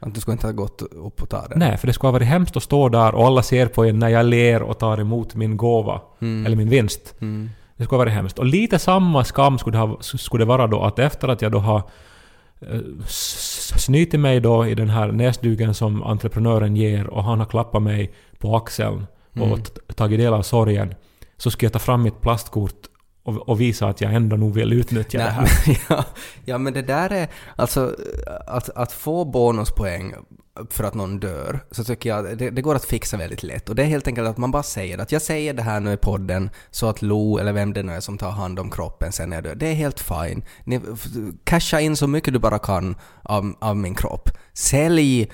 Att 0.04 0.16
du 0.16 0.22
skulle 0.22 0.34
inte 0.34 0.48
ha 0.48 0.52
gått 0.52 0.82
upp 0.82 1.22
och 1.22 1.30
ta 1.30 1.48
det. 1.48 1.56
Nej, 1.56 1.78
för 1.78 1.88
det 1.88 1.94
skulle 1.94 2.08
ha 2.08 2.12
varit 2.12 2.28
hemskt 2.28 2.58
att 2.58 2.64
stå 2.64 2.90
där 2.90 3.16
och 3.16 3.26
alla 3.26 3.44
ser 3.44 3.68
på 3.68 3.84
en 3.86 4.00
när 4.00 4.10
jag 4.10 4.26
ler 4.26 4.62
och 4.62 4.80
tar 4.80 4.98
emot 5.00 5.36
min 5.36 5.58
gåva. 5.58 6.02
Mm. 6.22 6.46
Eller 6.46 6.56
min 6.56 6.70
vinst. 6.70 7.16
Mm. 7.22 7.50
Det 7.78 7.84
skulle 7.84 7.98
ha 7.98 8.06
varit 8.06 8.14
hemskt. 8.14 8.40
Och 8.40 8.46
lite 8.46 8.80
samma 8.80 9.24
skam 9.24 9.58
skulle 9.58 9.78
det, 9.78 9.82
ha, 9.86 9.98
skulle 10.02 10.42
det 10.42 10.48
vara 10.48 10.68
då 10.68 10.82
att 10.82 11.00
efter 11.00 11.28
att 11.28 11.42
jag 11.42 11.52
då 11.52 11.60
har 11.60 11.82
eh, 12.62 12.80
s- 13.06 13.84
snytit 13.86 14.20
mig 14.20 14.40
då 14.40 14.68
i 14.68 14.76
den 14.76 14.90
här 14.90 15.12
näsdugen 15.12 15.74
som 15.74 16.04
entreprenören 16.04 16.76
ger 16.76 17.08
och 17.08 17.24
han 17.24 17.40
har 17.40 17.46
klappat 17.46 17.82
mig 17.84 18.14
på 18.40 18.56
axeln 18.56 19.06
och 19.36 19.48
Mm. 19.48 19.60
tagit 19.96 20.20
del 20.20 20.34
av 20.34 20.42
sorgen. 20.42 20.94
Så 21.38 21.52
skulle 21.52 21.66
jag 21.66 21.74
ta 21.74 21.80
fram 21.80 22.04
mitt 22.04 22.22
plastkort 22.22 22.74
och, 23.24 23.50
och 23.50 23.62
visa 23.62 23.88
att 23.88 24.02
jag 24.02 24.14
ändå 24.14 24.36
nog 24.36 24.54
vill 24.54 24.74
utnyttja 24.74 25.18
det 25.18 25.24
här. 25.24 25.52
men, 25.66 25.76
ja, 25.90 26.06
ja, 26.46 26.58
men 26.58 26.74
det 26.74 26.82
där 26.82 27.10
är... 27.10 27.28
Alltså, 27.56 27.96
att, 28.48 28.70
att 28.70 28.92
få 28.92 29.26
bonuspoäng 29.26 30.14
för 30.70 30.84
att 30.84 30.94
någon 30.94 31.20
dör, 31.20 31.60
så 31.72 31.84
tycker 31.84 32.10
jag 32.10 32.38
det, 32.38 32.50
det 32.50 32.62
går 32.62 32.76
att 32.76 32.86
fixa 32.86 33.18
väldigt 33.18 33.44
lätt. 33.44 33.70
Och 33.70 33.76
det 33.76 33.82
är 33.82 33.86
helt 33.88 34.08
enkelt 34.08 34.28
att 34.28 34.38
man 34.38 34.52
bara 34.52 34.64
säger 34.64 34.98
att 34.98 35.12
jag 35.12 35.22
säger 35.22 35.54
det 35.54 35.62
här 35.62 35.80
nu 35.80 35.94
i 35.94 35.98
podden 35.98 36.50
så 36.72 36.90
att 36.90 37.02
Lo, 37.02 37.38
eller 37.38 37.54
vem 37.54 37.74
det 37.74 37.84
nu 37.84 37.92
är 37.92 38.00
som 38.00 38.18
tar 38.18 38.32
hand 38.32 38.60
om 38.60 38.72
kroppen 38.72 39.12
sen 39.12 39.30
när 39.30 39.38
jag 39.38 39.44
dör, 39.44 39.56
det 39.56 39.68
är 39.68 39.74
helt 39.74 40.00
fine. 40.00 40.44
Ni, 40.64 40.82
casha 41.44 41.80
in 41.80 41.96
så 41.96 42.08
mycket 42.08 42.34
du 42.34 42.40
bara 42.40 42.60
kan 42.60 42.96
av, 43.24 43.54
av 43.60 43.78
min 43.78 43.96
kropp. 43.96 44.30
Sälj 44.54 45.32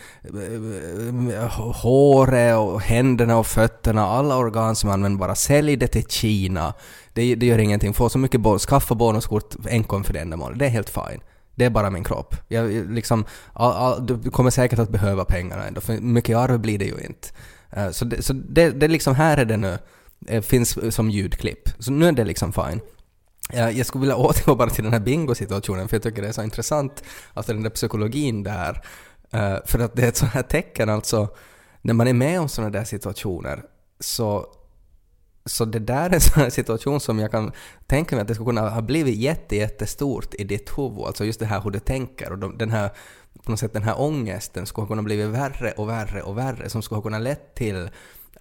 äh, 1.34 1.60
håret 1.82 2.58
och 2.58 2.82
händerna 2.82 3.38
och 3.38 3.48
fötterna, 3.48 4.06
alla 4.06 4.38
organ 4.38 4.76
som 4.76 4.90
använder 4.90 5.20
bara, 5.20 5.36
sälj 5.36 5.76
det 5.76 5.88
till 5.88 6.06
Kina. 6.06 6.74
Det, 7.14 7.36
det 7.36 7.46
gör 7.46 7.58
ingenting. 7.58 7.94
Få 7.94 8.10
så 8.10 8.18
mycket 8.18 8.62
skaffa 8.62 8.96
bonuskort 8.96 9.56
enkom 9.70 10.04
för 10.04 10.14
det 10.14 10.20
ändamålet. 10.20 10.60
Det 10.60 10.66
är 10.66 10.70
helt 10.70 10.90
fine. 10.90 11.22
Det 11.60 11.66
är 11.66 11.70
bara 11.70 11.90
min 11.90 12.04
kropp. 12.04 12.36
Jag, 12.48 12.72
liksom, 12.92 13.26
all, 13.54 13.72
all, 13.72 14.06
du 14.06 14.32
kommer 14.32 14.50
säkert 14.50 14.80
att 14.80 14.90
behöva 14.90 15.26
pengarna 15.26 15.68
ändå, 15.68 15.82
för 15.82 15.94
mycket 15.94 16.38
arv 16.38 16.60
blir 16.60 16.80
det 16.80 16.86
ju 16.86 16.98
inte. 17.00 17.28
Uh, 17.78 17.92
så 17.92 18.06
det, 18.06 18.22
så 18.22 18.34
det, 18.34 18.70
det 18.70 18.88
liksom, 18.88 19.16
här 19.16 19.38
är 19.38 19.46
det 19.46 19.58
nu. 19.58 19.78
Det 20.20 20.42
finns 20.42 20.96
som 20.96 21.10
ljudklipp. 21.10 21.70
Så 21.80 21.92
nu 21.92 22.08
är 22.08 22.12
det 22.12 22.24
liksom 22.24 22.54
fine. 22.54 22.82
Uh, 23.54 23.78
Jag 23.78 23.86
skulle 23.86 24.00
vilja 24.00 24.16
återgå 24.28 24.56
bara 24.56 24.70
till 24.70 24.84
den 24.84 24.94
här 24.94 25.00
bingo-situationen, 25.00 25.88
för 25.88 25.96
jag 25.96 26.04
tycker 26.04 26.22
det 26.22 26.28
är 26.28 26.32
så 26.32 26.44
intressant, 26.44 27.04
alltså 27.34 27.54
den 27.54 27.64
där 27.64 27.70
psykologin 27.70 28.44
där. 28.44 28.82
Uh, 29.34 29.58
För 29.66 29.80
att 29.80 29.96
det 29.96 30.04
är 30.04 30.08
ett 30.08 30.18
sånt 30.18 30.34
här 30.34 30.44
tecken 30.44 30.90
alltså, 30.90 31.28
när 31.82 31.94
man 31.94 32.08
är 32.08 32.14
med 32.14 32.40
om 32.40 32.50
sådana 32.50 32.72
där 32.72 32.84
situationer, 32.84 33.64
så 34.00 34.46
så 35.50 35.66
det 35.66 35.80
där 35.80 36.10
är 36.10 36.14
en 36.14 36.22
sån 36.32 36.44
här 36.44 36.50
situation 36.50 37.00
som 37.00 37.20
jag 37.20 37.32
kan 37.32 37.52
tänka 37.88 38.16
mig 38.16 38.22
att 38.22 38.28
det 38.28 38.34
skulle 38.34 38.46
kunna 38.46 38.70
ha 38.70 38.82
blivit 38.82 39.16
jätte, 39.16 39.56
jättestort 39.56 40.34
i 40.34 40.44
ditt 40.44 40.78
huvud. 40.78 41.00
Alltså 41.00 41.26
just 41.26 41.40
det 41.40 41.46
här 41.46 41.62
hur 41.62 41.72
du 41.72 41.80
tänker 41.80 42.32
och 42.32 42.38
de, 42.38 42.58
den 42.58 42.72
här, 42.72 42.90
på 43.44 43.52
något 43.52 43.60
sätt 43.60 43.74
den 43.74 43.84
här 43.84 44.02
ångesten 44.02 44.66
skulle 44.66 44.84
ha 44.84 44.88
kunnat 44.88 45.06
blivit 45.06 45.28
värre 45.28 45.72
och 45.72 45.90
värre 45.90 46.22
och 46.22 46.38
värre 46.38 46.70
som 46.70 46.82
skulle 46.82 46.98
ha 46.98 47.04
kunnat 47.04 47.22
lett 47.22 47.56
till 47.56 47.90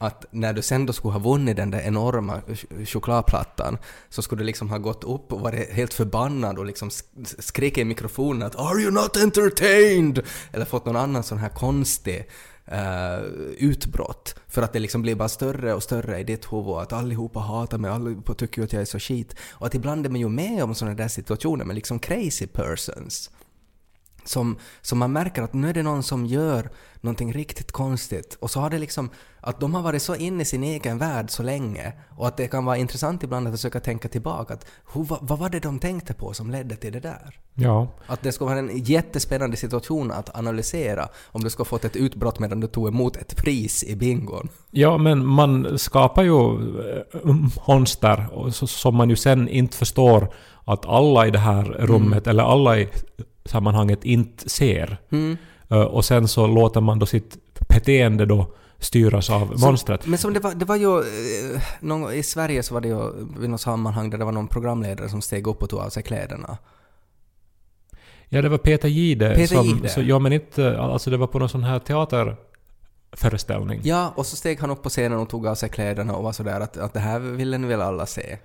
att 0.00 0.24
när 0.30 0.52
du 0.52 0.62
sen 0.62 0.86
då 0.86 0.92
skulle 0.92 1.12
ha 1.12 1.20
vunnit 1.20 1.56
den 1.56 1.70
där 1.70 1.80
enorma 1.80 2.40
ch- 2.46 2.86
chokladplattan 2.86 3.78
så 4.08 4.22
skulle 4.22 4.42
du 4.42 4.46
liksom 4.46 4.70
ha 4.70 4.78
gått 4.78 5.04
upp 5.04 5.32
och 5.32 5.40
varit 5.40 5.70
helt 5.70 5.94
förbannad 5.94 6.58
och 6.58 6.66
liksom 6.66 6.90
skrikit 7.38 7.78
i 7.78 7.84
mikrofonen 7.84 8.42
att 8.42 8.56
“Are 8.56 8.80
you 8.80 8.90
not 8.90 9.16
entertained?” 9.16 10.22
eller 10.52 10.64
fått 10.64 10.86
någon 10.86 10.96
annan 10.96 11.22
sån 11.22 11.38
här 11.38 11.48
konstig 11.48 12.28
eh, 12.70 13.18
utbrott. 13.58 14.34
För 14.46 14.62
att 14.62 14.72
det 14.72 14.78
liksom 14.78 15.02
blir 15.02 15.14
bara 15.14 15.28
större 15.28 15.74
och 15.74 15.82
större 15.82 16.18
i 16.18 16.24
ditt 16.24 16.52
huvud 16.52 16.74
att 16.74 16.92
allihopa 16.92 17.40
hatar 17.40 17.78
mig, 17.78 17.90
allihopa 17.90 18.34
tycker 18.34 18.62
att 18.62 18.72
jag 18.72 18.82
är 18.82 18.86
så 18.86 18.98
skit. 18.98 19.36
Och 19.50 19.66
att 19.66 19.74
ibland 19.74 20.06
är 20.06 20.10
man 20.10 20.20
ju 20.20 20.28
med 20.28 20.64
om 20.64 20.74
sådana 20.74 20.96
där 20.96 21.08
situationer 21.08 21.64
med 21.64 21.74
liksom 21.74 21.98
crazy 21.98 22.46
persons. 22.46 23.30
Som, 24.28 24.56
som 24.82 24.98
man 24.98 25.12
märker 25.12 25.42
att 25.42 25.54
nu 25.54 25.68
är 25.68 25.74
det 25.74 25.82
någon 25.82 26.02
som 26.02 26.26
gör 26.26 26.70
någonting 27.00 27.32
riktigt 27.32 27.72
konstigt 27.72 28.36
och 28.40 28.50
så 28.50 28.60
har 28.60 28.70
det 28.70 28.78
liksom 28.78 29.10
att 29.40 29.60
de 29.60 29.74
har 29.74 29.82
varit 29.82 30.02
så 30.02 30.14
inne 30.14 30.42
i 30.42 30.44
sin 30.44 30.62
egen 30.64 30.98
värld 30.98 31.30
så 31.30 31.42
länge 31.42 31.92
och 32.16 32.26
att 32.28 32.36
det 32.36 32.48
kan 32.48 32.64
vara 32.64 32.76
intressant 32.76 33.22
ibland 33.22 33.46
att 33.46 33.54
försöka 33.54 33.80
tänka 33.80 34.08
tillbaka 34.08 34.54
att 34.54 34.66
hur, 34.94 35.04
vad, 35.04 35.38
var 35.38 35.48
det 35.48 35.60
de 35.60 35.78
tänkte 35.78 36.14
på 36.14 36.32
som 36.34 36.50
ledde 36.50 36.76
till 36.76 36.92
det 36.92 37.00
där? 37.00 37.38
Ja. 37.54 37.88
Att 38.06 38.22
det 38.22 38.32
skulle 38.32 38.48
vara 38.50 38.58
en 38.58 38.78
jättespännande 38.84 39.56
situation 39.56 40.10
att 40.12 40.36
analysera 40.38 41.08
om 41.26 41.44
du 41.44 41.50
skulle 41.50 41.66
fått 41.66 41.84
ett 41.84 41.96
utbrott 41.96 42.38
medan 42.38 42.60
du 42.60 42.66
tog 42.66 42.88
emot 42.88 43.16
ett 43.16 43.36
pris 43.36 43.84
i 43.84 43.96
bingon. 43.96 44.48
Ja, 44.70 44.98
men 44.98 45.26
man 45.26 45.78
skapar 45.78 46.22
ju 46.22 46.38
eh, 46.90 47.34
monster 47.68 48.28
och 48.32 48.54
så- 48.54 48.66
som 48.66 48.94
man 48.96 49.10
ju 49.10 49.16
sen 49.16 49.48
inte 49.48 49.76
förstår 49.76 50.32
att 50.64 50.86
alla 50.86 51.26
i 51.26 51.30
det 51.30 51.38
här 51.38 51.64
rummet 51.64 52.26
eller 52.26 52.42
alla 52.42 52.78
i 52.78 52.88
sammanhanget 53.48 54.04
inte 54.04 54.48
ser. 54.48 54.98
Mm. 55.10 55.36
Eh, 55.70 55.80
Och 55.80 56.04
sen 56.04 56.28
så 56.28 56.46
låter 56.46 56.80
man 56.80 56.98
då 56.98 57.06
sitt 57.06 57.36
beteende 57.68 58.26
då 58.26 58.46
styras 58.78 59.30
av 59.30 59.60
monstret. 59.60 60.06
Men 60.06 60.18
som 60.18 60.32
det 60.32 60.40
var, 60.40 60.54
det 60.54 60.64
var 60.64 60.76
ju... 60.76 60.98
eh, 60.98 61.60
Någon, 61.80 62.12
I 62.12 62.22
Sverige 62.22 62.62
så 62.62 62.74
var 62.74 62.80
det 62.80 62.88
ju 62.88 62.98
vid 63.40 63.50
något 63.50 63.60
sammanhang 63.60 64.10
där 64.10 64.18
det 64.18 64.24
var 64.24 64.32
någon 64.32 64.48
programledare 64.48 65.08
som 65.08 65.22
steg 65.22 65.46
upp 65.46 65.62
och 65.62 65.70
tog 65.70 65.80
av 65.80 65.88
sig 65.88 66.02
kläderna. 66.02 66.58
Ja, 68.28 68.42
det 68.42 68.48
var 68.48 68.58
Peter 68.58 68.88
Gide 68.88 69.34
Peter 69.34 69.56
som... 69.56 69.66
Jihde. 69.66 69.88
Så, 69.88 70.02
ja, 70.02 70.18
men 70.18 70.32
inte... 70.32 70.78
Alltså 70.78 71.10
det 71.10 71.16
var 71.16 71.26
på 71.26 71.38
någon 71.38 71.48
sån 71.48 71.64
här 71.64 71.78
teaterföreställning. 71.78 73.80
Ja, 73.84 74.12
och 74.16 74.26
så 74.26 74.36
steg 74.36 74.60
han 74.60 74.70
upp 74.70 74.82
på 74.82 74.88
scenen 74.88 75.18
och 75.18 75.28
tog 75.28 75.46
av 75.46 75.54
sig 75.54 75.68
kläderna 75.68 76.16
och 76.16 76.24
var 76.24 76.32
sådär 76.32 76.60
att, 76.60 76.76
att 76.76 76.92
det 76.92 77.00
här 77.00 77.18
ville 77.20 77.58
ni 77.58 77.66
väl 77.68 77.80
alla 77.80 78.06
se. 78.06 78.38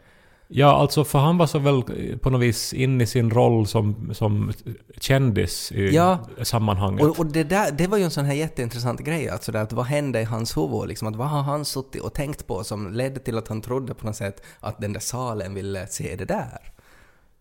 Ja, 0.55 0.71
alltså 0.75 1.03
för 1.03 1.19
han 1.19 1.37
var 1.37 1.47
så 1.47 1.59
väl 1.59 1.83
på 2.21 2.29
något 2.29 2.41
vis 2.41 2.73
in 2.73 3.01
i 3.01 3.05
sin 3.07 3.31
roll 3.31 3.67
som, 3.67 4.09
som 4.13 4.51
kändis 4.99 5.71
i 5.71 5.95
Ja. 5.95 6.19
sammanhanget. 6.43 7.05
Och, 7.05 7.19
och 7.19 7.25
det, 7.25 7.43
där, 7.43 7.71
det 7.71 7.87
var 7.87 7.97
ju 7.97 8.03
en 8.03 8.11
sån 8.11 8.25
här 8.25 8.33
jätteintressant 8.33 8.99
grej, 8.99 9.29
alltså 9.29 9.51
det 9.51 9.61
att 9.61 9.73
vad 9.73 9.85
hände 9.85 10.21
i 10.21 10.23
hans 10.23 10.57
huvud? 10.57 10.87
Liksom, 10.87 11.07
att 11.07 11.15
vad 11.15 11.29
har 11.29 11.41
han 11.41 11.65
suttit 11.65 12.01
och 12.01 12.13
tänkt 12.13 12.47
på 12.47 12.63
som 12.63 12.93
ledde 12.93 13.19
till 13.19 13.37
att 13.37 13.47
han 13.47 13.61
trodde 13.61 13.93
på 13.93 14.05
något 14.05 14.15
sätt 14.15 14.43
att 14.59 14.81
den 14.81 14.93
där 14.93 14.99
salen 14.99 15.53
ville 15.53 15.87
se 15.87 16.15
det 16.15 16.25
där? 16.25 16.71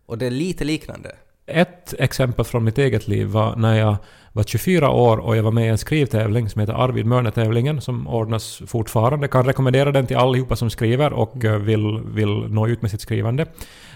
Och 0.05 0.17
det 0.17 0.25
är 0.25 0.31
lite 0.31 0.63
liknande. 0.63 1.15
Ett 1.45 1.93
exempel 1.99 2.45
från 2.45 2.63
mitt 2.63 2.77
eget 2.77 3.07
liv 3.07 3.27
var 3.27 3.55
när 3.55 3.75
jag 3.79 3.95
var 4.35 4.43
24 4.43 4.89
år 4.89 5.17
och 5.17 5.37
jag 5.37 5.43
var 5.43 5.51
med 5.51 5.65
i 5.65 5.69
en 5.69 5.77
skrivtävling 5.77 6.49
som 6.49 6.61
heter 6.61 6.73
Arvid 6.73 7.05
Mörner-tävlingen 7.05 7.81
som 7.81 8.07
ordnas 8.07 8.61
fortfarande. 8.67 9.27
Kan 9.27 9.45
rekommendera 9.45 9.91
den 9.91 10.07
till 10.07 10.17
allihopa 10.17 10.55
som 10.55 10.69
skriver 10.69 11.13
och 11.13 11.45
eh, 11.45 11.57
vill, 11.57 12.01
vill 12.05 12.29
nå 12.49 12.67
ut 12.67 12.81
med 12.81 12.91
sitt 12.91 13.01
skrivande. 13.01 13.45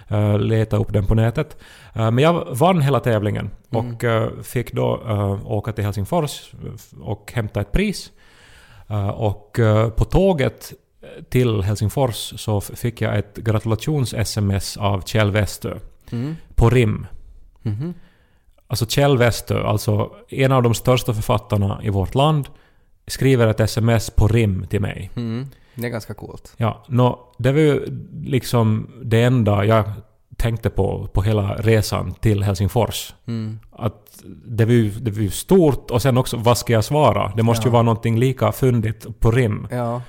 Eh, 0.08 0.40
leta 0.40 0.78
upp 0.78 0.94
den 0.94 1.06
på 1.06 1.16
nätet. 1.16 1.58
Eh, 1.94 2.12
men 2.12 2.18
jag 2.24 2.48
vann 2.56 2.82
hela 2.82 3.00
tävlingen 3.00 3.50
och 3.70 4.04
eh, 4.04 4.30
fick 4.44 4.74
då 4.74 5.00
åka 5.46 5.72
till 5.72 5.84
Helsingfors 5.84 6.52
och 7.02 7.32
hämta 7.36 7.62
ett 7.62 7.72
pris. 7.72 8.12
Och 9.14 9.60
på 9.96 10.06
tåget 10.06 10.74
till 11.30 11.62
Helsingfors 11.62 12.34
så 12.38 12.62
fick 12.62 13.02
jag 13.02 13.18
ett 13.18 13.38
gratulations-sms 13.38 14.78
av 14.78 15.02
Kjell 15.02 15.32
Westö 15.32 15.80
Mm. 16.12 16.36
på 16.56 16.70
rim. 16.70 17.06
Mhm. 17.62 17.94
Alltså 18.68 18.86
Kjell 18.86 19.18
Westö, 19.18 19.64
alltså 19.64 20.12
en 20.30 20.52
av 20.52 20.64
de 20.64 20.74
största 20.74 21.14
författarna 21.14 21.80
i 21.84 21.90
vårt 21.90 22.16
land, 22.16 22.48
skriver 23.08 23.48
ett 23.48 23.60
sms 23.60 24.10
på 24.10 24.28
rim 24.28 24.66
till 24.70 24.82
mig. 24.82 25.12
Mm. 25.16 25.48
Det 25.76 25.86
är 25.88 25.90
ganska 25.92 26.14
coolt. 26.14 26.54
Ja, 26.58 26.84
nå, 26.88 27.20
det 27.38 27.52
var 27.52 27.60
ju 27.60 27.86
liksom 28.24 28.90
det 29.04 29.24
enda 29.24 29.66
jag 29.66 29.84
tänkte 30.38 30.70
på 30.70 31.08
på 31.14 31.22
hela 31.22 31.56
resan 31.56 32.14
till 32.14 32.44
Helsingfors. 32.44 33.14
Mm. 33.28 33.60
Att 33.72 34.24
det 34.46 34.66
var 34.66 34.72
ju, 34.74 34.90
det 34.92 35.12
var 35.12 35.22
ju 35.22 35.30
stort 35.30 35.92
och 35.92 36.02
sen 36.02 36.18
också 36.18 36.38
vad 36.38 36.58
ska 36.58 36.74
jag 36.74 36.84
svara? 36.84 37.32
Det 37.36 37.44
måste 37.44 37.64
ju 37.64 37.70
Ja. 37.70 37.74
vara 37.74 37.84
någonting 37.84 38.20
lika 38.20 38.52
fyndigt 38.52 39.20
på 39.20 39.32
rim. 39.32 39.68
Ja. 39.72 40.02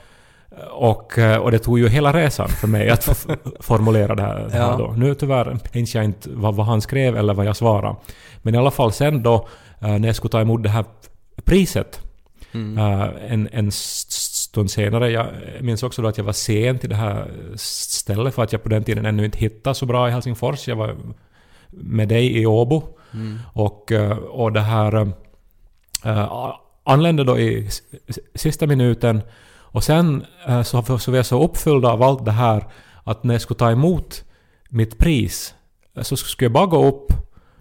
Och, 0.71 1.19
eh, 1.19 1.37
och 1.39 1.51
det 1.51 1.59
tog 1.59 1.79
ju 1.79 1.89
hela 1.89 2.13
resan 2.13 2.49
för 2.49 2.69
mig 2.69 2.91
att 2.91 3.05
formulera 3.61 4.15
det 4.15 4.23
här, 4.23 4.35
det 4.45 4.53
här 4.53 4.71
Ja. 4.71 4.77
då. 4.77 4.95
Nu 4.97 5.15
tyvärr 5.15 5.59
minns 5.73 5.95
jag 5.95 6.05
inte 6.05 6.29
vad, 6.33 6.55
vad 6.55 6.67
han 6.67 6.81
skrev 6.81 7.17
eller 7.17 7.35
vad 7.35 7.47
jag 7.47 7.57
svarade. 7.57 7.97
Men 8.43 8.55
i 8.55 8.59
alla 8.59 8.71
fall 8.71 8.93
sen 8.93 9.23
då 9.23 9.49
eh, 9.81 9.89
när 9.99 10.09
jag 10.09 10.17
skulle 10.17 10.31
ta 10.31 10.41
emot 10.41 10.63
det 10.63 10.69
här 10.69 10.85
priset 11.45 12.01
Mm. 12.53 12.79
eh, 12.79 13.33
en, 13.33 13.49
en 13.53 13.71
stund 13.73 14.71
senare. 14.71 15.11
Jag 15.11 15.27
minns 15.61 15.83
också 15.83 16.03
då 16.03 16.09
att 16.09 16.19
jag 16.19 16.25
var 16.25 16.33
sen 16.33 16.79
till 16.79 16.89
det 16.91 16.97
här 16.97 17.31
stället 17.57 18.35
för 18.35 18.43
att 18.43 18.53
jag 18.53 18.63
på 18.63 18.69
den 18.69 18.85
tiden 18.85 19.07
ännu 19.07 19.25
inte 19.25 19.39
hittade 19.39 19.75
så 19.75 19.87
bra 19.87 20.09
i 20.09 20.11
Helsingfors. 20.11 20.69
Jag 20.69 20.77
var 20.77 20.97
med 21.71 22.09
dig 22.09 22.39
i 22.43 22.47
Åbo. 22.47 22.83
Mm. 23.15 23.39
Och, 23.53 23.93
och 24.29 24.53
det 24.53 24.61
här 24.61 25.13
äh, 26.05 26.53
anlände 26.85 27.25
då 27.25 27.39
i 27.39 27.69
sista 28.35 28.67
minuten. 28.67 29.23
Och 29.71 29.85
sen 29.85 30.25
äh, 30.49 30.63
så, 30.63 30.99
så 30.99 31.11
var 31.11 31.19
jag 31.19 31.27
så 31.27 31.45
uppfylld 31.45 31.85
av 31.85 32.03
allt 32.03 32.25
det 32.25 32.33
här 32.33 32.65
att 33.05 33.25
när 33.25 33.35
jag 33.35 33.41
skulle 33.41 33.59
ta 33.59 33.71
emot 33.71 34.25
mitt 34.69 34.99
pris 34.99 35.55
eh, 35.97 36.03
så 36.03 36.17
skulle 36.17 36.45
jag 36.45 36.53
bara 36.53 36.67
gå 36.67 36.87
upp, 36.87 37.13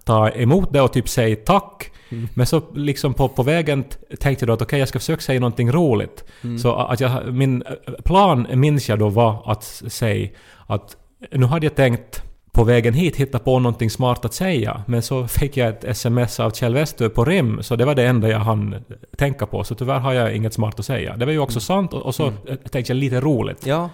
ta 0.03 0.29
emot 0.29 0.73
det 0.73 0.81
och 0.81 0.93
typ 0.93 1.09
säga 1.09 1.35
tack. 1.45 1.91
Mm. 2.09 2.29
Men 2.33 2.45
så 2.45 2.61
liksom 2.75 3.13
på, 3.13 3.27
på 3.27 3.43
vägen 3.43 3.83
tänkte 4.19 4.43
jag 4.43 4.47
då 4.47 4.53
att 4.53 4.61
okej, 4.61 4.79
jag 4.79 4.87
ska 4.87 4.99
försöka 4.99 5.21
säga 5.21 5.39
någonting 5.39 5.71
roligt. 5.71 6.23
Mm. 6.41 6.59
Så 6.59 6.75
att 6.75 6.99
jag, 6.99 7.33
min 7.33 7.61
eh, 7.61 7.93
plan 8.05 8.47
minns 8.53 8.89
jag 8.89 8.99
då 8.99 9.09
var 9.09 9.51
att 9.51 9.63
säga 9.87 10.29
att 10.67 10.97
nu 11.31 11.45
hade 11.45 11.65
jag 11.65 11.75
tänkt 11.75 12.23
på 12.57 12.63
vägen 12.63 12.93
hit 12.93 13.15
hitta 13.15 13.39
på 13.39 13.59
någonting 13.59 13.89
smart 13.89 14.25
att 14.25 14.33
säga. 14.33 14.83
Men 14.87 15.01
så 15.01 15.27
fick 15.27 15.57
jag 15.57 15.69
ett 15.69 15.83
sms 15.83 16.39
av 16.39 16.51
Kjell 16.51 16.73
Westö 16.73 17.09
på 17.09 17.25
rim, 17.25 17.63
så 17.63 17.75
det 17.75 17.85
var 17.85 17.95
det 17.95 18.03
enda 18.07 18.29
jag 18.29 18.39
hann 18.39 18.75
tänka 19.17 19.45
på. 19.45 19.63
Så 19.63 19.75
tyvärr 19.75 19.99
har 19.99 20.13
jag 20.13 20.35
inget 20.35 20.53
smart 20.53 20.79
att 20.79 20.85
säga. 20.85 21.17
Det 21.17 21.25
var 21.25 21.31
ju 21.31 21.39
också 21.39 21.59
sant 21.59 21.93
och, 21.93 22.01
och 22.01 22.15
så 22.15 22.23
Mm. 22.27 22.37
eh, 22.47 22.55
tänkte 22.55 22.93
jag 22.93 22.97
lite 22.97 23.21
roligt. 23.21 23.65
Ja. 23.65 23.89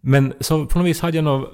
Men 0.00 0.32
så 0.40 0.66
på 0.66 0.78
något 0.78 0.86
vis 0.86 1.00
hade 1.00 1.16
jag 1.16 1.24
någon 1.24 1.46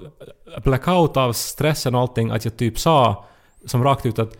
blackout 0.64 1.16
av 1.16 1.32
stressen 1.32 1.94
och 1.94 2.00
allting 2.00 2.30
att 2.30 2.44
jag 2.44 2.56
typ 2.56 2.78
sa 2.78 3.24
som 3.66 3.84
rakt 3.84 4.06
ut 4.06 4.18
att 4.18 4.36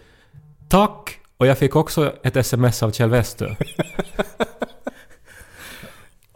Tack! 0.68 1.18
Och 1.36 1.46
jag 1.46 1.58
fick 1.58 1.76
också 1.76 2.12
ett 2.22 2.36
sms 2.36 2.82
av 2.82 2.90
Kjell 2.90 3.10
Westö. 3.10 3.54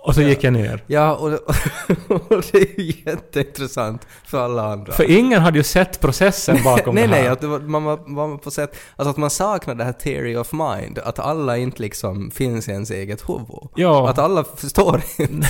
och 0.05 0.15
så 0.15 0.23
gick 0.23 0.45
jag 0.45 0.53
ner. 0.53 0.85
Ja, 0.87 1.15
och, 1.15 1.33
och 2.33 2.45
det 2.53 2.59
är 2.59 2.81
ju 2.81 2.93
jätteintressant 3.07 4.07
för 4.25 4.45
alla 4.45 4.73
andra. 4.73 4.93
För 4.93 5.11
ingen 5.11 5.43
hade 5.43 5.59
ju 5.59 5.65
sett 5.65 6.01
processen 6.01 6.59
bakom 6.65 6.95
nej, 6.95 7.09
det 7.09 7.15
här. 7.15 7.23
nej, 7.23 7.31
att 7.31 7.41
det 7.41 7.47
var, 7.47 7.59
man 7.59 7.85
var, 7.85 7.99
var 8.07 8.39
på 8.39 8.51
sätt... 8.51 8.77
Alltså 8.97 9.11
att 9.11 9.17
man 9.17 9.31
saknar 9.31 9.75
det 9.75 9.85
här 9.85 9.93
theory 9.93 10.37
of 10.37 10.53
mind, 10.53 10.99
att 10.99 11.19
alla 11.19 11.57
inte 11.57 11.83
liksom 11.83 12.31
finns 12.31 12.69
i 12.69 12.71
ens 12.71 12.91
eget 12.91 13.29
huvud. 13.29 13.69
Ja. 13.75 14.11
Att 14.11 14.19
alla 14.19 14.45
förstår 14.45 15.03
inte. 15.19 15.49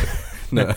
nej. 0.51 0.75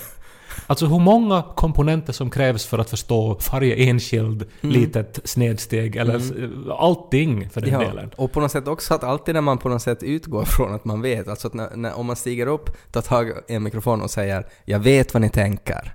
Alltså 0.68 0.86
hur 0.86 1.00
många 1.00 1.44
komponenter 1.56 2.14
som 2.14 2.30
krävs 2.30 2.66
för 2.66 2.80
att 2.80 2.90
förstå 2.90 3.40
varje 3.52 3.76
enskild 3.76 4.46
litet 4.62 5.20
snedsteg 5.24 5.96
eller 5.96 6.16
s- 6.18 6.32
allting 6.80 7.50
för 7.50 7.62
den 7.62 7.70
Mm. 7.70 7.82
Ja, 7.82 7.88
delen. 7.88 8.12
och 8.16 8.32
på 8.32 8.40
något 8.40 8.52
sätt 8.52 8.68
också 8.68 8.94
att 8.94 9.04
alltid 9.04 9.34
när 9.36 9.42
man 9.42 9.58
på 9.58 9.70
något 9.70 9.82
sätt 9.82 10.04
utgår 10.04 10.46
från 10.46 10.74
att 10.76 10.86
man 10.86 11.02
vet, 11.02 11.28
alltså 11.28 11.48
att 11.48 11.54
när, 11.54 11.76
när, 11.76 11.98
om 11.98 12.06
man 12.06 12.16
stiger 12.16 12.48
upp, 12.48 12.70
tar 12.92 13.02
tag 13.02 13.30
i 13.48 13.54
en 13.56 13.64
mikrofon 13.64 14.02
och 14.02 14.12
säger 14.12 14.46
”Jag 14.66 14.80
vet 14.80 15.14
vad 15.14 15.22
ni 15.22 15.30
tänker”. 15.30 15.94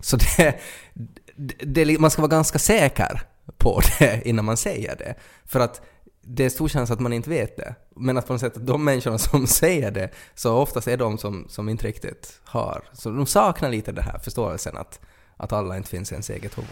Så 0.00 0.16
det, 0.16 0.54
det, 1.36 1.84
det, 1.84 1.98
man 2.00 2.10
ska 2.10 2.22
vara 2.22 2.30
ganska 2.30 2.58
säker 2.58 3.22
på 3.58 3.80
det 3.98 4.22
innan 4.28 4.44
man 4.44 4.56
säger 4.56 4.96
det. 4.96 5.14
För 5.46 5.60
att 5.60 5.80
det 6.22 6.44
är 6.44 6.50
stor 6.50 6.68
chans 6.68 6.90
att 6.90 7.00
man 7.00 7.12
inte 7.12 7.30
vet 7.30 7.56
det. 7.56 7.74
Men 7.96 8.18
att 8.18 8.26
på 8.26 8.32
något 8.32 8.40
sätt 8.40 8.54
de 8.56 8.84
människorna 8.84 9.18
som 9.18 9.46
säger 9.62 9.90
det, 9.90 10.10
så 10.34 10.54
oftast 10.56 10.88
är 10.88 10.96
de 10.96 11.18
som, 11.18 11.46
som 11.48 11.68
inte 11.68 11.86
riktigt 11.86 12.40
har. 12.44 12.82
Så 12.92 13.10
de 13.10 13.26
saknar 13.26 13.68
lite 13.68 13.92
den 13.92 14.04
här 14.04 14.18
förståelsen 14.18 14.76
att, 14.76 15.00
att 15.36 15.52
alla 15.52 15.76
inte 15.76 15.88
finns 15.88 16.12
i 16.12 16.14
ens 16.14 16.30
eget 16.30 16.58
huvud. 16.58 16.70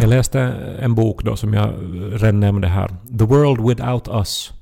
Jag 0.00 0.10
läste 0.10 0.40
en 0.80 0.94
bok 0.94 1.22
då 1.22 1.36
som 1.36 1.54
jag 1.54 1.70
redan 2.12 2.40
nämnde 2.40 2.68
här. 2.68 2.88
The 3.18 3.24
World 3.24 3.68
Without 3.68 4.08
Us. 4.08 4.57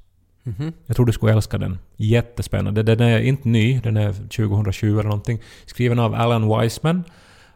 Mhm. 0.47 0.73
Jag 0.87 0.97
tror 0.97 1.07
du 1.07 1.13
skulle 1.13 1.33
älska 1.33 1.59
den. 1.59 1.79
Jättespännande. 1.97 2.83
Den 2.83 3.01
är 3.01 3.19
inte 3.19 3.49
ny, 3.49 3.81
den 3.81 3.97
är 3.97 4.13
2020 4.13 4.87
eller 4.87 5.03
någonting. 5.03 5.41
Skriven 5.67 5.99
av 5.99 6.15
Alan 6.15 6.61
Wiseman. 6.61 7.05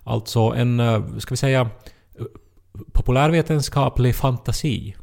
Alltså 0.04 0.40
en, 0.40 0.80
eh, 0.80 1.16
ska 1.18 1.32
vi 1.32 1.36
säga, 1.36 1.70
populärvetenskaplig 2.92 4.14
fantasi. 4.14 4.96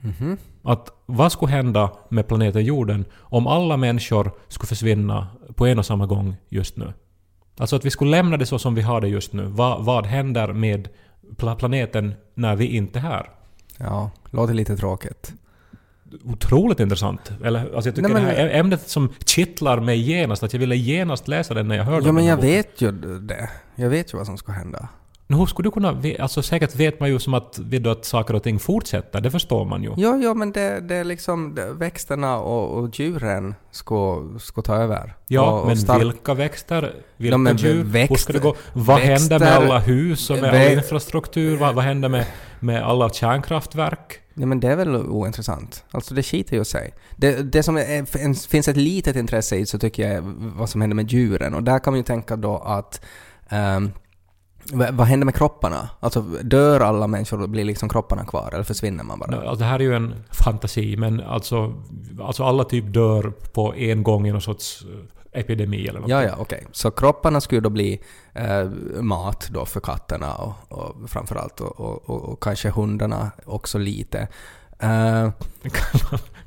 Mhm. 0.00 0.38
Att 0.62 0.88
vad 1.06 1.32
skulle 1.32 1.52
hända 1.52 1.90
med 2.08 2.28
planeten 2.28 2.64
jorden 2.64 3.04
om 3.18 3.46
alla 3.46 3.76
människor 3.76 4.30
skulle 4.48 4.66
försvinna 4.68 5.26
på 5.54 5.66
en 5.66 5.78
och 5.78 5.86
samma 5.86 6.06
gång 6.06 6.36
just 6.48 6.76
nu? 6.76 6.92
Alltså 7.58 7.76
att 7.76 7.84
vi 7.84 7.90
skulle 7.90 8.10
lämna 8.10 8.36
det 8.36 8.46
så 8.46 8.58
som 8.58 8.74
vi 8.74 8.82
har 8.82 9.00
det 9.00 9.08
just 9.08 9.32
nu. 9.32 9.44
Vad, 9.44 9.84
vad 9.84 10.06
händer 10.06 10.52
med 10.52 10.88
pla- 11.36 11.56
planeten 11.56 12.14
när 12.34 12.56
vi 12.56 12.66
inte 12.66 12.98
är 12.98 13.02
här? 13.02 13.30
Ja, 13.78 14.10
låter 14.30 14.54
lite 14.54 14.76
tråkigt. 14.76 15.32
Otroligt 16.24 16.80
intressant. 16.80 17.32
Eller, 17.44 17.60
alltså 17.60 17.74
jag 17.88 17.94
tycker 17.96 18.02
Nej, 18.02 18.12
men- 18.12 18.24
det 18.24 18.28
här 18.40 18.46
är 18.48 18.60
ämnet 18.60 18.88
som 18.88 19.12
kittlar 19.26 19.80
mig 19.80 19.98
genast. 20.00 20.42
Att 20.42 20.52
jag 20.52 20.60
ville 20.60 20.76
genast 20.76 21.28
läsa 21.28 21.54
den 21.54 21.68
när 21.68 21.76
jag 21.76 21.84
hörde 21.84 22.06
Ja 22.06 22.12
men 22.12 22.24
jag 22.24 22.38
boken. 22.38 22.50
vet 22.50 22.80
ju 22.80 22.90
det. 23.18 23.50
Jag 23.74 23.90
vet 23.90 24.14
ju 24.14 24.18
vad 24.18 24.26
som 24.26 24.36
ska 24.38 24.52
hända. 24.52 24.88
Men 25.26 25.38
hur 25.38 25.46
skulle 25.46 25.66
du 25.66 25.70
kunna... 25.70 26.02
Alltså 26.18 26.42
säkert 26.42 26.74
vet 26.74 27.00
man 27.00 27.08
ju 27.08 27.18
som 27.18 27.34
att, 27.34 27.58
vet 27.58 27.84
du, 27.84 27.90
att 27.90 28.04
saker 28.04 28.34
och 28.34 28.42
ting 28.42 28.58
fortsätter. 28.58 29.20
Det 29.20 29.30
förstår 29.30 29.64
man 29.64 29.82
ju. 29.82 29.90
Jo, 29.96 30.20
jo 30.22 30.34
men 30.34 30.52
det, 30.52 30.80
det 30.80 30.94
är 30.94 31.04
liksom 31.04 31.54
det, 31.54 31.72
växterna 31.72 32.36
och, 32.38 32.78
och 32.78 32.98
djuren 33.00 33.54
ska, 33.70 34.22
ska 34.40 34.62
ta 34.62 34.74
över. 34.76 35.14
Ja, 35.28 35.50
och, 35.52 35.60
och 35.60 35.66
men 35.66 35.76
stark- 35.76 36.02
vilka 36.02 36.34
växter? 36.34 36.94
Vilka 37.16 37.36
Ja, 37.38 37.52
djur? 37.56 37.84
växt- 37.84 38.10
Hur 38.10 38.16
ska 38.16 38.32
det 38.32 38.38
gå? 38.38 38.54
Vad 38.72 38.98
händer 38.98 39.38
med 39.38 39.48
växter- 39.48 39.56
alla 39.66 39.78
hus 39.78 40.30
och 40.30 40.36
med 40.38 40.50
all 40.50 40.56
vä- 40.56 40.72
infrastruktur? 40.72 41.56
Vad, 41.56 41.74
vad 41.74 41.84
händer 41.84 42.08
med, 42.08 42.26
med 42.60 42.82
alla 42.82 43.10
kärnkraftverk? 43.10 44.18
Ja 44.34 44.46
men 44.46 44.60
det 44.60 44.68
är 44.68 44.76
väl 44.76 44.96
ointressant. 44.96 45.84
Alltså 45.90 46.14
det 46.14 46.22
skiter 46.22 46.56
ju 46.56 46.64
sig. 46.64 46.94
Det, 47.16 47.52
det 47.52 47.62
som 47.62 47.76
är, 47.76 48.04
finns- 48.48 48.68
ett 48.68 48.76
litet 48.76 49.16
intresse 49.16 49.56
i 49.56 49.66
så 49.66 49.78
tycker 49.78 50.02
jag 50.02 50.12
är 50.12 50.22
vad 50.56 50.68
som 50.68 50.80
händer 50.80 50.94
med 50.94 51.12
djuren. 51.12 51.54
Och 51.54 51.62
där 51.62 51.78
kan 51.78 51.92
man 51.92 51.98
ju 51.98 52.04
tänka 52.04 52.36
då 52.36 52.58
att 52.58 53.00
um, 53.52 53.92
vad, 54.72 55.06
händer 55.06 55.24
med 55.24 55.34
kropparna? 55.34 55.88
Alltså 56.00 56.20
dör 56.42 56.80
alla 56.80 57.06
människor 57.06 57.42
och 57.42 57.48
blir 57.48 57.64
liksom 57.64 57.88
kropparna 57.88 58.24
kvar 58.24 58.50
eller 58.52 58.64
försvinner 58.64 59.04
man 59.04 59.18
bara? 59.18 59.36
Alltså, 59.36 59.54
det 59.54 59.64
här 59.64 59.78
är 59.78 59.84
ju 59.84 59.94
en 59.94 60.14
fantasi, 60.30 60.96
men 60.96 61.20
alltså, 61.20 61.74
alltså 62.20 62.44
alla 62.44 62.64
typ 62.64 62.92
dör 62.94 63.32
på 63.52 63.74
en 63.74 64.02
gång 64.02 64.26
i 64.26 64.32
någon 64.32 64.40
sorts 64.40 64.82
eh, 64.82 65.21
epidemi 65.32 65.86
eller 65.86 66.00
något. 66.00 66.10
Ja, 66.10 66.22
ja, 66.22 66.34
okej. 66.38 66.66
Så 66.72 66.90
kropparna 66.90 67.40
skulle 67.40 67.60
då 67.60 67.70
bli 67.70 68.00
eh, 68.34 68.64
mat 69.00 69.48
då 69.50 69.66
för 69.66 69.80
katterna 69.80 70.34
och, 70.34 70.54
och 70.68 71.10
framförallt 71.10 71.60
och, 71.60 71.80
och, 71.80 72.10
och, 72.10 72.42
kanske 72.42 72.70
hundarna 72.70 73.30
också 73.44 73.78
lite. 73.78 74.28
Eh, 74.78 75.30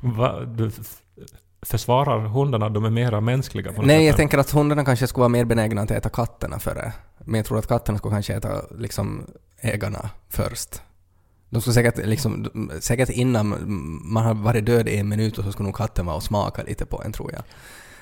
Va, 0.00 0.40
du 0.40 0.70
försvarar 1.62 2.18
hundarna? 2.18 2.68
De 2.68 2.84
är 2.84 2.90
mera 2.90 3.20
mänskliga 3.20 3.72
nej, 3.78 4.06
jag 4.06 4.16
tänker 4.16 4.38
att 4.38 4.50
hundarna 4.50 4.84
kanske 4.84 5.06
skulle 5.06 5.22
vara 5.22 5.28
mer 5.28 5.44
benägna 5.44 5.82
att 5.82 5.90
äta 5.90 6.08
katterna 6.08 6.58
före. 6.58 6.92
Men 7.18 7.38
jag 7.38 7.46
tror 7.46 7.58
att 7.58 7.66
katterna 7.66 7.98
skulle 7.98 8.14
kanske 8.14 8.34
äta 8.34 8.62
liksom 8.78 9.26
ägarna 9.60 10.10
först. 10.28 10.82
De 11.50 11.60
skulle 11.60 11.74
säkert, 11.74 12.06
liksom, 12.06 12.50
säkert 12.80 13.10
innan 13.10 13.56
man 14.04 14.24
har 14.24 14.34
varit 14.34 14.66
död 14.66 14.88
i 14.88 14.96
en 14.96 15.08
minut 15.08 15.38
och 15.38 15.44
så 15.44 15.52
skulle 15.52 15.66
nog 15.66 15.76
katten 15.76 16.06
vara 16.06 16.16
och 16.16 16.22
smaka 16.22 16.62
lite 16.62 16.86
på 16.86 17.02
en 17.02 17.12
tror 17.12 17.32
jag. 17.32 17.42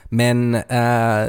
Men 0.04 0.54
eh, 0.54 1.28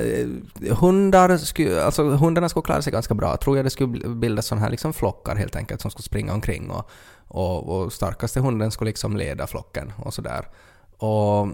hundar 0.75 1.37
skulle, 1.37 1.83
alltså, 1.83 2.03
hundarna 2.03 2.49
skulle 2.49 2.63
klara 2.63 2.81
sig 2.81 2.93
ganska 2.93 3.13
bra. 3.13 3.37
Tror 3.37 3.57
jag 3.57 3.65
det 3.65 3.69
skulle 3.69 4.09
bildas 4.09 4.45
sådana 4.45 4.63
här 4.65 4.71
liksom 4.71 4.93
flockar 4.93 5.35
helt 5.35 5.55
enkelt 5.55 5.81
som 5.81 5.91
skulle 5.91 6.03
springa 6.03 6.33
omkring 6.33 6.71
och, 6.71 6.89
och, 7.27 7.69
och 7.69 7.93
starkaste 7.93 8.39
hunden 8.39 8.71
skulle 8.71 8.89
liksom 8.89 9.17
leda 9.17 9.47
flocken 9.47 9.93
och 9.97 10.13
sådär. 10.13 10.47
Och 10.97 11.47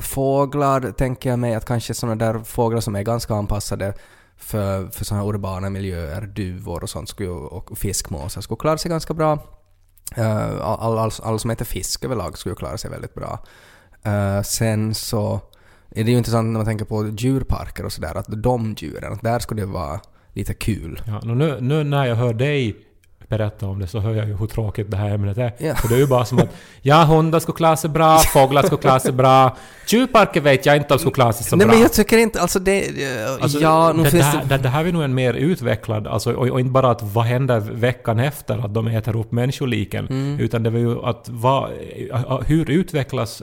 fåglar 0.00 0.92
tänker 0.92 1.30
jag 1.30 1.38
mig 1.38 1.54
att 1.54 1.64
kanske 1.64 1.94
sådana 1.94 2.16
där 2.16 2.38
fåglar 2.38 2.80
som 2.80 2.96
är 2.96 3.02
ganska 3.02 3.34
anpassade 3.34 3.94
för, 4.36 4.86
för 4.86 5.04
sådana 5.04 5.24
här 5.24 5.30
urbana 5.30 5.70
miljöer, 5.70 6.20
duvor 6.20 6.82
och 6.82 6.90
sånt 6.90 7.08
skulle, 7.08 7.30
och 7.30 7.78
fiskmåsar 7.78 8.40
skulle 8.40 8.58
klara 8.58 8.78
sig 8.78 8.90
ganska 8.90 9.14
bra. 9.14 9.38
Uh, 10.18 10.60
all, 10.62 10.98
all, 10.98 11.10
all 11.22 11.40
som 11.40 11.50
äter 11.50 11.64
fisk 11.64 12.04
överlag 12.04 12.38
skulle 12.38 12.54
klara 12.54 12.78
sig 12.78 12.90
väldigt 12.90 13.14
bra. 13.14 13.44
Uh, 14.06 14.42
sen 14.42 14.94
så 14.94 15.40
är 15.98 16.04
det 16.04 16.10
ju 16.10 16.18
intressant 16.18 16.46
när 16.46 16.58
man 16.58 16.66
tänker 16.66 16.84
på 16.84 17.08
djurparker 17.18 17.84
och 17.84 17.92
sådär, 17.92 18.16
att 18.16 18.42
de 18.42 18.74
djuren, 18.78 19.12
att 19.12 19.22
där 19.22 19.38
skulle 19.38 19.62
det 19.62 19.66
vara 19.66 20.00
lite 20.32 20.54
kul. 20.54 21.02
Ja, 21.06 21.20
nu, 21.24 21.60
nu 21.60 21.84
när 21.84 22.06
jag 22.06 22.16
hör 22.16 22.34
dig 22.34 22.76
berätta 23.28 23.66
om 23.66 23.78
det 23.78 23.86
så 23.86 23.98
hör 24.00 24.14
jag 24.14 24.28
ju 24.28 24.36
hur 24.36 24.46
tråkigt 24.46 24.90
det 24.90 24.96
här 24.96 25.10
ämnet 25.14 25.38
är. 25.38 25.52
Ja. 25.58 25.74
För 25.74 25.88
det 25.88 25.94
är 25.94 25.98
ju 25.98 26.06
bara 26.06 26.24
som 26.24 26.38
att 26.38 26.48
ja, 26.82 27.04
hundar 27.04 27.40
skulle 27.40 27.56
klara 27.56 27.76
sig 27.76 27.90
bra, 27.90 28.18
fåglar 28.18 28.62
skulle 28.62 28.80
klara 28.80 29.00
sig 29.00 29.12
bra, 29.12 29.56
djurparker 29.88 30.40
vet 30.40 30.66
jag 30.66 30.76
inte 30.76 30.94
om 30.94 30.98
skulle 31.00 31.14
klara 31.14 31.32
sig 31.32 31.46
så 31.46 31.56
Nej 31.56 31.66
bra. 31.66 31.74
men 31.74 31.82
jag 31.82 31.92
tycker 31.92 32.18
inte, 32.18 32.40
alltså 32.40 32.58
det... 32.58 32.88
eh, 32.88 33.42
Alltså, 33.42 33.58
ja, 33.58 33.92
nog 33.92 34.04
det, 34.04 34.10
finns 34.10 34.32
det, 34.32 34.40
det... 34.48 34.56
det, 34.56 34.62
det 34.62 34.68
här 34.68 34.84
är 34.84 34.92
nog 34.92 35.02
en 35.02 35.14
mer 35.14 35.34
utvecklad, 35.34 36.06
alltså, 36.06 36.32
och, 36.32 36.48
och 36.48 36.60
inte 36.60 36.70
bara 36.72 36.90
att 36.90 37.02
vad 37.02 37.24
händer 37.24 37.60
veckan 37.60 38.18
efter 38.18 38.64
att 38.64 38.74
de 38.74 38.86
äter 38.86 39.16
upp 39.16 39.32
människoliken, 39.32 40.06
Mm. 40.06 40.40
utan 40.40 40.62
det 40.62 40.70
var 40.70 40.78
ju 40.78 41.04
att 41.04 41.24
vad, 41.28 41.70
hur 42.46 42.70
utvecklas 42.70 43.42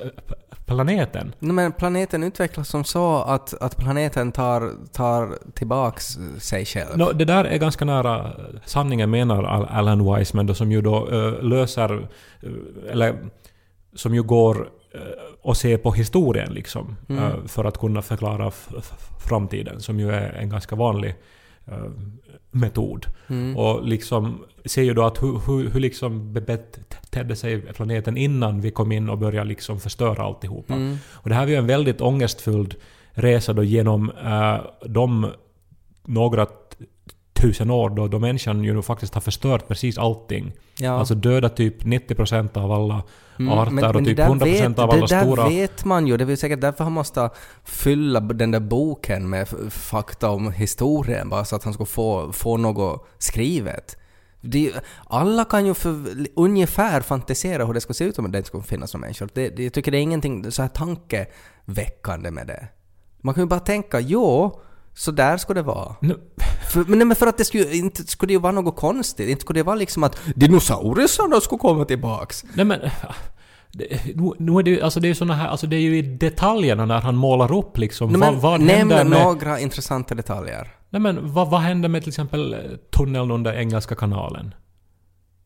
planeten? 0.65 1.33
Nej, 1.39 1.53
men 1.53 1.71
planeten 1.71 2.23
utvecklas 2.23 2.69
som 2.69 2.83
så 2.83 3.15
att, 3.17 3.53
att 3.61 3.77
planeten 3.77 4.31
tar, 4.31 4.71
tar 4.93 5.29
tillbaks 5.53 6.17
sig 6.39 6.65
själv. 6.65 6.97
Nå, 6.97 7.11
det 7.11 7.25
där 7.25 7.43
är 7.45 7.57
ganska 7.57 7.85
nära 7.85 8.31
sanningen 8.65 9.09
menar 9.09 9.43
Alan 9.75 10.15
Wiseman 10.15 10.45
då, 10.47 10.53
som 10.53 10.71
ju 10.71 10.81
då 10.81 11.09
eh, 11.09 11.43
löser, 11.43 12.07
eh, 12.41 12.91
eller 12.91 13.15
som 13.93 14.15
ju 14.15 14.23
går 14.23 14.69
uh, 14.95 15.01
och 15.41 15.57
ser 15.57 15.77
på 15.77 15.91
historien 15.91 16.53
liksom, 16.53 16.95
Mm. 17.09 17.23
eh, 17.23 17.45
för 17.47 17.65
att 17.65 17.77
kunna 17.77 18.01
förklara 18.01 18.51
framtiden, 19.29 19.81
som 19.81 19.99
ju 19.99 20.11
är 20.11 20.33
en 20.33 20.49
ganska 20.49 20.75
vanlig 20.75 21.15
eh, 21.65 21.89
metod. 22.51 23.05
Mm. 23.27 23.57
Och 23.57 23.87
liksom 23.87 24.43
ser 24.65 24.83
ju 24.83 24.93
då 24.93 25.03
att 25.03 25.23
hur, 25.23 25.41
hur, 25.47 25.69
hur 25.69 25.79
liksom 25.79 26.33
betedde 26.33 27.35
sig 27.35 27.61
planeten 27.61 28.17
innan 28.17 28.61
vi 28.61 28.71
kom 28.71 28.91
in 28.91 29.09
och 29.09 29.17
började 29.17 29.49
liksom 29.49 29.79
förstöra 29.79 30.23
alltihopa. 30.23 30.73
Mm. 30.73 30.97
Och 31.11 31.29
det 31.29 31.35
här 31.35 31.41
var 31.45 31.49
ju 31.51 31.55
en 31.55 31.67
väldigt 31.67 32.01
ångestfylld 32.01 32.75
resa 33.11 33.53
då 33.53 33.63
genom 33.63 34.09
uh, 34.09 34.57
de 34.85 35.27
några 36.05 36.47
tusen 37.41 37.71
år 37.71 37.89
då, 37.89 38.07
då 38.07 38.19
människan 38.19 38.63
ju 38.63 38.81
faktiskt 38.81 39.13
har 39.13 39.21
förstört 39.21 39.67
precis 39.67 39.97
allting. 39.97 40.53
Ja. 40.77 40.91
Alltså 40.91 41.15
döda 41.15 41.49
typ 41.49 41.83
90% 41.83 42.57
av 42.57 42.71
alla 42.71 43.03
Mm, 43.39 43.53
arter 43.53 43.95
och 43.95 44.01
det 44.01 44.09
typ 44.09 44.17
där 44.17 44.27
100% 44.27 44.43
vet, 44.43 44.79
av 44.79 44.91
alla 44.91 45.01
Det 45.01 45.15
där 45.15 45.21
stora... 45.21 45.49
vet 45.49 45.85
man 45.85 46.07
ju. 46.07 46.17
Det 46.17 46.31
är 46.31 46.35
säkert 46.35 46.61
därför 46.61 46.83
han 46.83 46.93
måste 46.93 47.29
fylla 47.63 48.19
den 48.19 48.51
där 48.51 48.59
boken 48.59 49.29
med 49.29 49.47
fakta 49.69 50.29
om 50.29 50.51
historien, 50.51 51.29
bara 51.29 51.45
så 51.45 51.55
att 51.55 51.63
han 51.63 51.73
ska 51.73 51.85
få, 51.85 52.33
få 52.33 52.57
något 52.57 53.07
skrivet. 53.17 53.97
Det, 54.41 54.73
alla 55.05 55.45
kan 55.45 55.65
ju 55.65 55.73
för, 55.73 56.05
ungefär 56.35 57.01
fantisera 57.01 57.65
hur 57.65 57.73
det 57.73 57.81
ska 57.81 57.93
se 57.93 58.03
ut 58.03 58.19
om 58.19 58.31
det 58.31 58.37
inte 58.37 58.47
skulle 58.47 58.63
finnas 58.63 58.93
några 58.93 59.05
människor. 59.05 59.29
Det, 59.33 59.49
det, 59.49 59.63
jag 59.63 59.73
tycker 59.73 59.91
det 59.91 59.97
är 59.97 60.01
ingenting 60.01 60.51
så 60.51 60.61
här 60.61 60.69
tankeväckande 60.69 62.31
med 62.31 62.47
det. 62.47 62.67
Man 63.21 63.33
kan 63.33 63.43
ju 63.43 63.47
bara 63.47 63.59
tänka, 63.59 63.99
jo, 63.99 64.59
så 64.95 65.11
där 65.11 65.37
ska 65.37 65.53
det 65.53 65.61
vara. 65.61 65.95
Nu, 66.01 66.17
För, 66.71 66.79
men, 66.87 66.97
nej, 66.97 67.07
men 67.07 67.15
för 67.15 67.27
att 67.27 67.37
det 67.37 67.45
skulle, 67.45 67.75
inte 67.75 68.03
skulle 68.03 68.27
det 68.29 68.33
ju 68.33 68.39
vara 68.39 68.51
något 68.51 68.75
konstigt. 68.75 69.29
Inte 69.29 69.41
skulle 69.41 69.59
det 69.59 69.63
vara 69.63 69.75
liksom 69.75 70.03
att 70.03 70.17
dinosaurierna 70.35 71.41
skulle 71.41 71.59
komma 71.59 71.85
tillbaks. 71.85 72.43
nej 72.53 72.65
men... 72.65 72.79
Det, 73.71 74.15
nu, 74.15 74.31
nu 74.37 74.59
är 74.59 74.63
det 74.63 74.81
alltså 74.81 74.99
det 74.99 75.07
är 75.09 75.13
såna 75.13 75.33
här, 75.33 75.47
alltså 75.47 75.67
det 75.67 75.75
är 75.75 75.79
ju 75.79 75.97
i 75.97 76.01
detaljerna 76.01 76.85
när 76.85 77.01
han 77.01 77.15
målar 77.15 77.57
upp 77.57 77.77
liksom 77.77 78.09
Nej, 78.09 78.19
men 78.19 78.39
vad 78.39 78.61
nämn 78.61 78.87
med... 78.87 79.07
några 79.07 79.59
intressanta 79.59 80.15
detaljer. 80.15 80.71
Nej 80.89 81.01
men 81.01 81.33
vad, 81.33 81.49
vad 81.49 81.61
händer 81.61 81.89
med 81.89 82.01
till 82.01 82.09
exempel 82.09 82.53
eh, 82.53 82.59
tunneln 82.97 83.31
under 83.31 83.53
Engelska 83.53 83.95
kanalen? 83.95 84.55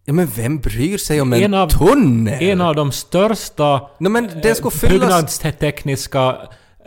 Ja 0.05 0.13
men 0.13 0.27
vem 0.27 0.57
bryr 0.57 0.97
sig 0.97 1.21
om 1.21 1.33
en, 1.33 1.43
En 1.43 1.53
av- 1.53 1.67
tunnel? 1.67 2.43
En 2.43 2.61
av 2.61 2.75
de 2.75 2.91
största 2.91 3.81
Nej 3.99 4.11
men 4.11 4.29
ska 4.29 4.49
eh, 4.49 4.53
fyllas... 4.69 4.91
byggnadstekniska 4.91 6.37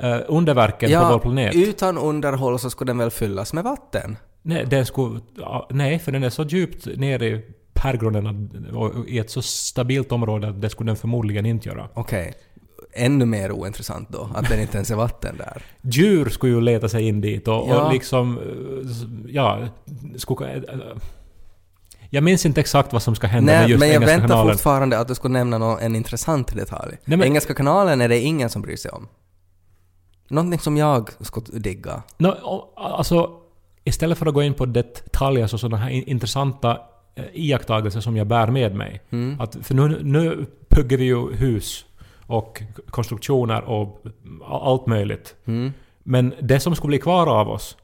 eh, 0.02 0.18
underverken 0.28 0.90
på 1.00 1.08
vår 1.12 1.18
planet. 1.18 1.54
utan 1.54 1.98
underhåll 1.98 2.58
så 2.58 2.70
ska 2.70 2.84
den 2.84 2.98
väl 2.98 3.10
fyllas 3.10 3.52
med 3.52 3.64
vatten? 3.64 4.16
Nej, 4.42 4.66
den 4.66 4.86
skulle, 4.86 5.20
ja, 5.38 5.68
nej, 5.70 5.98
för 5.98 6.12
den 6.12 6.24
är 6.24 6.30
så 6.30 6.42
djupt 6.42 6.86
nere 6.96 7.26
i 7.26 7.44
berggrunden 7.82 8.26
att- 8.26 8.74
och 8.74 9.08
i 9.08 9.18
ett 9.18 9.30
så 9.30 9.42
stabilt 9.42 10.12
område 10.12 10.48
att 10.48 10.60
det 10.62 10.70
skulle 10.70 10.88
den 10.90 10.96
förmodligen 10.96 11.46
inte 11.46 11.68
göra. 11.68 11.88
Okej. 11.94 12.34
Ännu 12.94 13.24
mer 13.24 13.52
ointressant 13.52 14.08
då, 14.12 14.30
att 14.34 14.48
den 14.48 14.60
inte 14.60 14.76
ens 14.76 14.90
är 14.90 14.96
vatten 14.96 15.36
där. 15.36 15.62
Djur 15.82 16.28
skulle 16.28 16.52
ju 16.52 16.60
leta 16.60 16.88
sig 16.88 17.08
in 17.08 17.20
dit 17.20 17.48
och, 17.48 17.54
Ja. 17.54 17.84
och 17.86 17.92
liksom... 17.92 18.38
eh, 18.38 19.32
Ja... 19.34 19.58
Skulle, 20.16 20.54
eh, 20.54 20.62
jag 22.10 22.24
minns 22.24 22.46
inte 22.46 22.60
exakt 22.60 22.92
vad 22.92 23.02
som 23.02 23.14
ska 23.14 23.26
hända 23.26 23.52
med 23.52 23.60
Nej, 23.62 23.70
just 23.70 23.80
men 23.80 23.88
jag 23.88 23.96
Engelska 23.96 24.16
väntar 24.18 24.28
kanalen. 24.34 24.52
fortfarande 24.54 24.98
att 24.98 25.08
du 25.08 25.14
ska 25.14 25.28
nämna 25.28 25.58
nå- 25.58 25.78
en 25.80 25.96
intressant 25.96 26.56
detalj. 26.56 26.96
Nej, 27.04 27.18
men- 27.18 27.26
Engelska 27.28 27.54
kanalen 27.54 28.00
är 28.00 28.08
det 28.08 28.18
ingen 28.20 28.50
som 28.50 28.62
bryr 28.62 28.76
sig 28.76 28.90
om. 28.90 29.08
Någonting 30.32 30.58
som 30.60 30.76
jag 30.76 31.10
ska 31.20 31.40
digga. 31.40 32.02
No, 32.18 32.28
alltså, 32.76 33.30
istället 33.84 34.18
för 34.18 34.26
att 34.26 34.34
gå 34.34 34.42
in 34.42 34.54
på 34.54 34.66
detaljer 34.66 35.46
så 35.46 35.58
sådana 35.58 35.76
här 35.76 35.90
in- 35.90 36.04
intressanta 36.08 36.78
eh, 37.14 37.24
iakttagelser 37.32 38.00
som 38.00 38.16
jag 38.16 38.26
bär 38.26 38.46
med 38.46 38.74
mig. 38.74 39.00
Mm. 39.10 39.40
Att, 39.40 39.56
för 39.62 39.74
nu, 39.74 39.98
nu 40.02 40.46
bygger 40.76 40.96
vi 40.98 41.04
ju 41.04 41.32
hus 41.32 41.84
och 42.26 42.62
konstruktioner 42.90 43.62
och 43.64 44.04
allt 44.46 44.86
möjligt. 44.86 45.34
Mm. 45.44 45.72
Men 46.02 46.34
det 46.42 46.60
som 46.60 46.74
skulle 46.76 46.88
bli 46.90 46.98
kvar 46.98 47.26
av 47.40 47.48
oss 47.50 47.76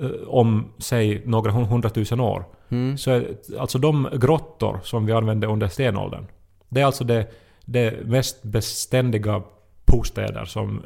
eh, 0.00 0.10
om, 0.28 0.72
säg, 0.78 1.22
några 1.26 1.50
hun- 1.52 1.64
hundratusen 1.66 2.20
år, 2.20 2.44
Mm. 2.68 2.98
så 2.98 3.22
alltså 3.58 3.78
de 3.78 4.08
grottor 4.12 4.80
som 4.82 5.06
vi 5.06 5.12
använde 5.12 5.46
under 5.46 5.68
stenåldern, 5.68 6.26
det 6.68 6.80
är 6.80 6.84
alltså 6.84 7.04
det, 7.04 7.26
det 7.64 8.06
mest 8.06 8.42
beständiga 8.42 9.42
bostäder 9.92 10.44
som 10.44 10.82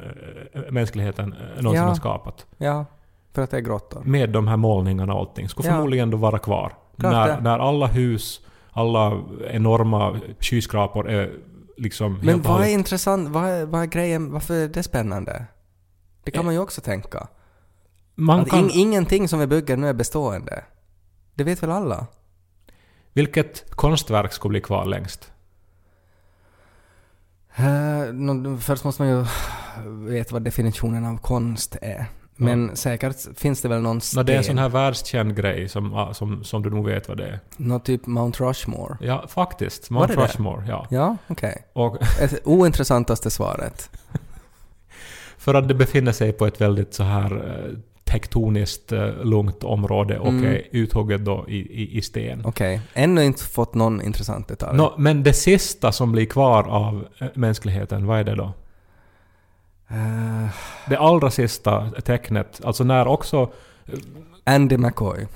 eh, 0.53 0.61
mänskligheten 0.71 1.33
eh, 1.33 1.39
någonsin 1.63 1.73
Ja. 1.83 1.87
har 1.87 1.95
skapat. 1.95 2.45
Ja, 2.57 2.85
för 3.33 3.41
att 3.41 3.51
det 3.51 3.57
är 3.57 3.61
grottor. 3.61 4.01
Med 4.05 4.29
de 4.29 4.47
här 4.47 4.57
målningarna 4.57 5.13
och 5.13 5.19
allting, 5.19 5.49
skulle 5.49 5.67
Ja. 5.67 5.73
förmodligen 5.73 6.09
då 6.09 6.17
vara 6.17 6.39
kvar. 6.39 6.73
Klart 6.99 7.13
När, 7.13 7.27
det. 7.27 7.41
när 7.41 7.59
alla 7.59 7.87
hus, 7.87 8.41
alla 8.71 9.21
enorma 9.49 10.19
skyskrapor 10.39 11.09
är 11.09 11.31
liksom 11.77 12.19
Men 12.23 12.41
vad 12.41 12.61
är 12.61 12.67
intressant, 12.67 13.29
vad 13.29 13.43
är, 13.43 13.65
vad 13.65 13.81
är 13.81 13.85
grejen, 13.85 14.31
varför 14.31 14.53
är 14.53 14.67
det 14.67 14.83
spännande? 14.83 15.45
Det 16.23 16.31
kan 16.31 16.41
Eh, 16.41 16.45
man 16.45 16.53
ju 16.53 16.59
också 16.59 16.81
tänka. 16.81 17.27
Man 18.15 18.39
Att 18.39 18.49
kan, 18.49 18.59
in, 18.59 18.69
ingenting 18.73 19.27
som 19.27 19.39
vi 19.39 19.47
bygger 19.47 19.77
nu 19.77 19.87
är 19.87 19.93
bestående. 19.93 20.63
Det 21.35 21.43
vet 21.43 21.63
väl 21.63 21.71
alla? 21.71 22.07
vilket 23.13 23.71
konstverk 23.71 24.33
skulle 24.33 24.49
bli 24.49 24.61
kvar 24.61 24.85
längst? 24.85 25.31
Uh, 27.59 28.57
först 28.57 28.83
måste 28.83 29.01
man 29.03 29.11
ju 29.11 29.25
veta 30.13 30.33
vad 30.33 30.41
definitionen 30.41 31.05
av 31.05 31.17
konst 31.17 31.75
är. 31.81 32.05
Men 32.39 32.75
säkert 32.75 33.15
finns 33.35 33.61
det 33.61 33.67
väl 33.67 33.81
någon 33.81 33.95
No, 33.95 34.01
sten, 34.01 34.25
det 34.25 34.33
är 34.33 34.37
en 34.37 34.43
sån 34.43 34.57
här 34.57 34.69
världskänd 34.69 35.35
grej 35.35 35.69
som, 35.69 36.09
som, 36.13 36.43
som 36.43 36.63
du 36.63 36.69
nog 36.69 36.85
vet 36.85 37.07
vad 37.07 37.17
det 37.17 37.25
är. 37.25 37.39
någon 37.57 37.79
typ 37.79 38.05
Mount 38.05 38.43
Rushmore. 38.43 38.97
Ja, 39.01 39.25
faktiskt. 39.27 39.91
Var 39.91 39.99
Mount 39.99 40.13
det 40.13 40.21
det? 40.21 40.27
Rushmore, 40.27 40.65
ja. 40.67 40.87
Ja, 40.89 41.17
okej. 41.27 41.65
Och 41.73 41.97
Ett 42.21 42.47
ointressantaste 42.47 43.29
svaret. 43.29 43.89
för 45.37 45.53
att 45.53 45.67
det 45.67 45.73
befinner 45.73 46.11
sig 46.11 46.31
på 46.33 46.45
ett 46.45 46.61
väldigt 46.61 46.93
så 46.93 47.03
här 47.03 47.31
eh, 47.35 47.77
tektoniskt 48.07 48.91
eh, 48.91 49.09
lugnt 49.23 49.63
område 49.63 50.19
och 50.19 50.27
Mm. 50.27 50.45
är 50.45 50.61
uthugget 50.71 51.25
då 51.25 51.45
i, 51.47 51.57
i, 51.57 51.97
i 51.97 52.01
sten. 52.01 52.41
Okej. 52.45 52.81
Ännu 52.93 53.23
inte 53.25 53.43
fått 53.43 53.73
någon 53.75 54.01
intressant 54.01 54.47
detalj. 54.47 54.77
Nå, 54.77 54.93
men 54.97 55.23
det 55.23 55.33
sista 55.33 55.91
som 55.91 56.11
blir 56.11 56.25
kvar 56.25 56.63
av 56.63 57.07
eh, 57.19 57.27
mänskligheten, 57.33 58.05
vad 58.05 58.19
är 58.19 58.23
det 58.23 58.35
då? 58.35 58.51
Eh, 59.89 60.47
Det 60.89 60.97
allra 60.97 61.31
sista 61.31 61.89
tecknet, 61.91 62.61
alltså 62.63 62.83
när 62.83 63.07
också... 63.07 63.49
Andy 64.43 64.77
McCoy. 64.77 65.27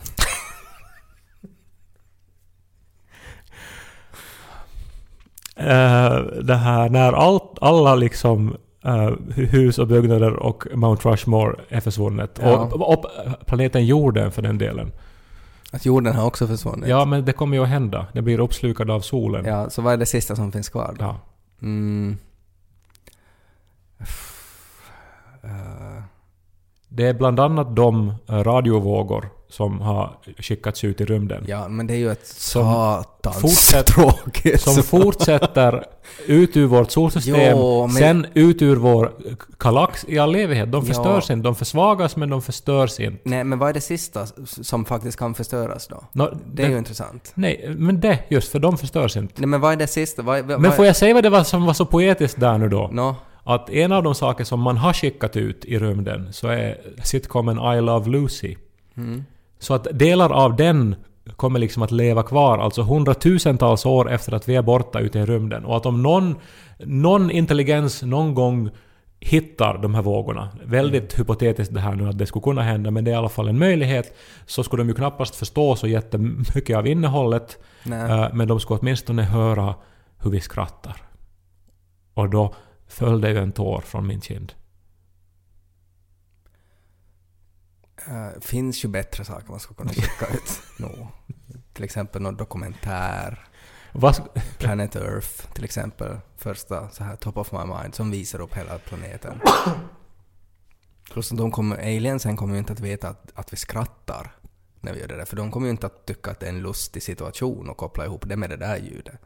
eh, 5.55 6.19
det 6.43 6.55
här, 6.55 6.89
när 6.89 7.13
allt, 7.13 7.57
alla 7.61 7.95
liksom 7.95 8.57
eh, 8.83 9.11
hus 9.35 9.79
och 9.79 9.87
byggnader 9.87 10.33
och 10.33 10.67
Mount 10.73 11.09
Rushmore 11.09 11.55
är 11.69 11.79
försvunnet. 11.79 12.39
Ja. 12.43 12.57
Och, 12.57 12.93
och 12.93 13.05
planeten 13.45 13.85
jorden 13.85 14.31
för 14.31 14.41
den 14.41 14.57
delen. 14.57 14.91
Att 15.71 15.85
jorden 15.85 16.15
har 16.15 16.25
också 16.25 16.47
försvunnit? 16.47 16.89
Ja, 16.89 17.05
men 17.05 17.25
det 17.25 17.33
kommer 17.33 17.57
ju 17.57 17.63
att 17.63 17.69
hända. 17.69 18.07
Det 18.13 18.21
blir 18.21 18.39
uppslukad 18.39 18.89
av 18.89 18.99
solen. 18.99 19.45
Ja, 19.45 19.69
så 19.69 19.81
vad 19.81 19.93
är 19.93 19.97
det 19.97 20.05
sista 20.05 20.35
som 20.35 20.51
finns 20.51 20.69
kvar 20.69 20.95
då? 20.99 21.05
Ja. 21.05 21.19
Mm. 21.61 22.17
Eh, 25.43 25.80
Det 26.93 27.07
är 27.07 27.13
bland 27.13 27.39
annat 27.39 27.75
de 27.75 28.13
eh, 28.29 28.35
radiovågor 28.43 29.29
som 29.49 29.79
har 29.81 30.17
skickats 30.37 30.83
ut 30.83 31.01
i 31.01 31.05
rymden. 31.05 31.43
ja, 31.47 31.67
men 31.67 31.87
det 31.87 31.93
är 31.93 31.97
ju 31.97 32.11
ett 32.11 32.27
satans 32.27 33.37
fortsätt- 33.41 33.85
tråkigt 33.85 34.61
Som 34.61 34.83
fortsätter 34.83 35.83
ut 36.27 36.57
ur 36.57 36.65
vårt 36.65 36.91
solsystem, 36.91 37.35
Jo, 37.57 37.87
men- 37.87 37.95
sen 37.95 38.25
ut 38.33 38.61
ur 38.61 38.75
vår 38.75 39.11
galax 39.59 40.05
i 40.07 40.19
all 40.19 40.35
evighet. 40.35 40.71
De 40.71 40.85
Ja. 40.87 40.93
förstörs 40.93 41.29
inte. 41.29 41.43
De 41.47 41.55
försvagas, 41.55 42.15
men 42.15 42.29
de 42.29 42.41
förstörs 42.41 42.99
inte. 42.99 43.21
Nej, 43.29 43.43
men 43.43 43.59
vad 43.59 43.69
är 43.69 43.73
det 43.73 43.81
sista 43.81 44.25
som 44.45 44.85
faktiskt 44.85 45.17
kan 45.19 45.33
förstöras 45.33 45.87
då? 45.87 46.03
Nå, 46.11 46.29
Det 46.53 46.63
är 46.63 46.69
ju 46.69 46.77
intressant. 46.77 47.31
Nej, 47.35 47.75
men 47.77 47.99
det 47.99 48.19
just, 48.29 48.51
för 48.51 48.59
de 48.59 48.77
förstörs 48.77 49.17
inte. 49.17 49.33
Nej, 49.37 49.47
men 49.47 49.61
vad 49.61 49.71
är 49.73 49.77
det 49.77 49.87
sista? 49.87 50.21
Vad, 50.21 50.45
vad, 50.45 50.59
Men 50.61 50.71
får 50.71 50.85
jag 50.85 50.95
säga 50.95 51.13
vad 51.13 51.23
det 51.23 51.29
var 51.29 51.43
som 51.43 51.65
var 51.65 51.73
så 51.73 51.85
poetiskt 51.85 52.39
där 52.39 52.57
nu 52.57 52.69
då? 52.69 52.89
Nå, 52.93 53.15
Att 53.43 53.69
en 53.69 53.91
av 53.91 54.03
de 54.03 54.15
saker 54.15 54.43
som 54.43 54.59
man 54.59 54.77
har 54.77 54.93
skickat 54.93 55.37
ut 55.37 55.65
i 55.65 55.79
rymden 55.79 56.33
så 56.33 56.47
är 56.47 56.77
sitcomen 57.03 57.57
I 57.77 57.81
Love 57.81 58.09
Lucy. 58.09 58.55
mm. 58.97 59.23
Så 59.59 59.73
att 59.73 59.87
delar 59.93 60.29
av 60.29 60.55
den 60.55 60.95
kommer 61.35 61.59
liksom 61.59 61.83
att 61.83 61.91
leva 61.91 62.23
kvar, 62.23 62.57
alltså 62.57 62.81
hundratusentals 62.81 63.85
år 63.85 64.11
efter 64.11 64.33
att 64.33 64.49
vi 64.49 64.55
är 64.55 64.61
borta 64.61 64.99
ute 64.99 65.19
i 65.19 65.25
rymden. 65.25 65.65
Och 65.65 65.77
att 65.77 65.85
om 65.85 66.03
någon, 66.03 66.35
någon 66.79 67.31
intelligens 67.31 68.03
någon 68.03 68.35
gång 68.35 68.69
hittar 69.19 69.77
de 69.77 69.95
här 69.95 70.01
vågorna, 70.01 70.49
väldigt 70.65 71.19
hypotetiskt 71.19 71.73
det 71.73 71.79
här 71.79 71.95
nu 71.95 72.09
att 72.09 72.17
det 72.17 72.25
skulle 72.25 72.43
kunna 72.43 72.61
hända, 72.61 72.91
men 72.91 73.03
det 73.03 73.11
är 73.11 73.13
i 73.13 73.17
alla 73.17 73.29
fall 73.29 73.47
en 73.47 73.59
möjlighet, 73.59 74.17
så 74.45 74.63
skulle 74.63 74.81
de 74.81 74.89
ju 74.89 74.95
knappast 74.95 75.35
förstå 75.35 75.75
så 75.75 75.87
jättemycket 75.87 76.77
av 76.77 76.87
innehållet, 76.87 77.57
nej. 77.83 78.11
eh, 78.11 78.27
men 78.33 78.47
de 78.47 78.59
skulle 78.59 78.79
åtminstone 78.79 79.23
höra 79.23 79.75
hur 80.17 80.31
vi 80.31 80.41
skrattar. 80.41 80.95
Och 82.13 82.29
då 82.29 82.53
föll 82.91 83.21
det 83.21 83.29
ju 83.29 83.37
en 83.37 83.51
tår 83.51 83.81
från 83.81 84.07
min 84.07 84.21
kind. 84.21 84.53
Eh, 88.07 88.39
finns 88.41 88.85
ju 88.85 88.89
bättre 88.89 89.25
saker 89.25 89.49
man 89.49 89.59
skulle 89.59 89.77
kunna 89.77 89.91
skicka 89.91 90.33
ut. 90.33 90.61
no. 90.79 91.07
Till 91.73 91.83
exempel 91.83 92.21
någon 92.21 92.37
dokumentär. 92.37 93.47
Planet 94.57 94.95
Earth 94.95 95.53
till 95.53 95.63
exempel. 95.63 96.19
Första 96.37 96.89
så 96.89 97.03
här 97.03 97.15
top 97.15 97.37
of 97.37 97.51
my 97.51 97.65
mind 97.65 97.95
som 97.95 98.11
visar 98.11 98.41
upp 98.41 98.53
hela 98.53 98.77
planeten. 98.77 99.41
Plus 101.11 101.29
de 101.29 101.51
kommer, 101.51 101.77
aliensen 101.77 102.37
kommer 102.37 102.53
ju 102.53 102.59
inte 102.59 102.73
att 102.73 102.79
veta 102.79 103.09
att, 103.09 103.31
att 103.35 103.53
vi 103.53 103.57
skrattar 103.57 104.35
när 104.79 104.93
vi 104.93 104.99
gör 104.99 105.07
det 105.07 105.17
där. 105.17 105.25
För 105.25 105.35
de 105.35 105.51
kommer 105.51 105.67
ju 105.67 105.71
inte 105.71 105.85
att 105.85 106.05
tycka 106.05 106.31
att 106.31 106.39
det 106.39 106.45
är 106.45 106.49
en 106.49 106.61
lustig 106.61 107.03
situation 107.03 107.69
och 107.69 107.77
koppla 107.77 108.05
ihop 108.05 108.23
det 108.27 108.37
med 108.37 108.49
det 108.49 108.57
där 108.57 108.77
ljudet. 108.77 109.19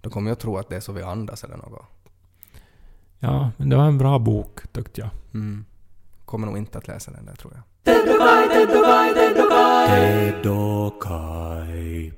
De 0.00 0.12
kommer 0.12 0.30
ju 0.30 0.32
att 0.32 0.40
tro 0.40 0.56
att 0.56 0.68
det 0.68 0.76
är 0.76 0.80
så 0.80 0.92
vi 0.92 1.02
andas 1.02 1.44
eller 1.44 1.56
något. 1.56 1.95
Ja, 3.18 3.50
men 3.56 3.68
det 3.68 3.76
var 3.76 3.84
en 3.84 3.98
bra 3.98 4.18
bok 4.18 4.60
tyckte 4.72 5.00
jag. 5.00 5.10
Mm. 5.34 5.64
Kommer 6.24 6.46
nog 6.46 6.58
inte 6.58 6.78
att 6.78 6.88
läsa 6.88 7.10
den 7.10 7.26
där 7.26 7.34
tror 7.34 7.52
jag. 7.54 7.62
Teddokai, 7.84 8.48
Teddokai, 8.48 9.14
Teddokai. 9.14 9.88
Teddokai. 10.32 12.12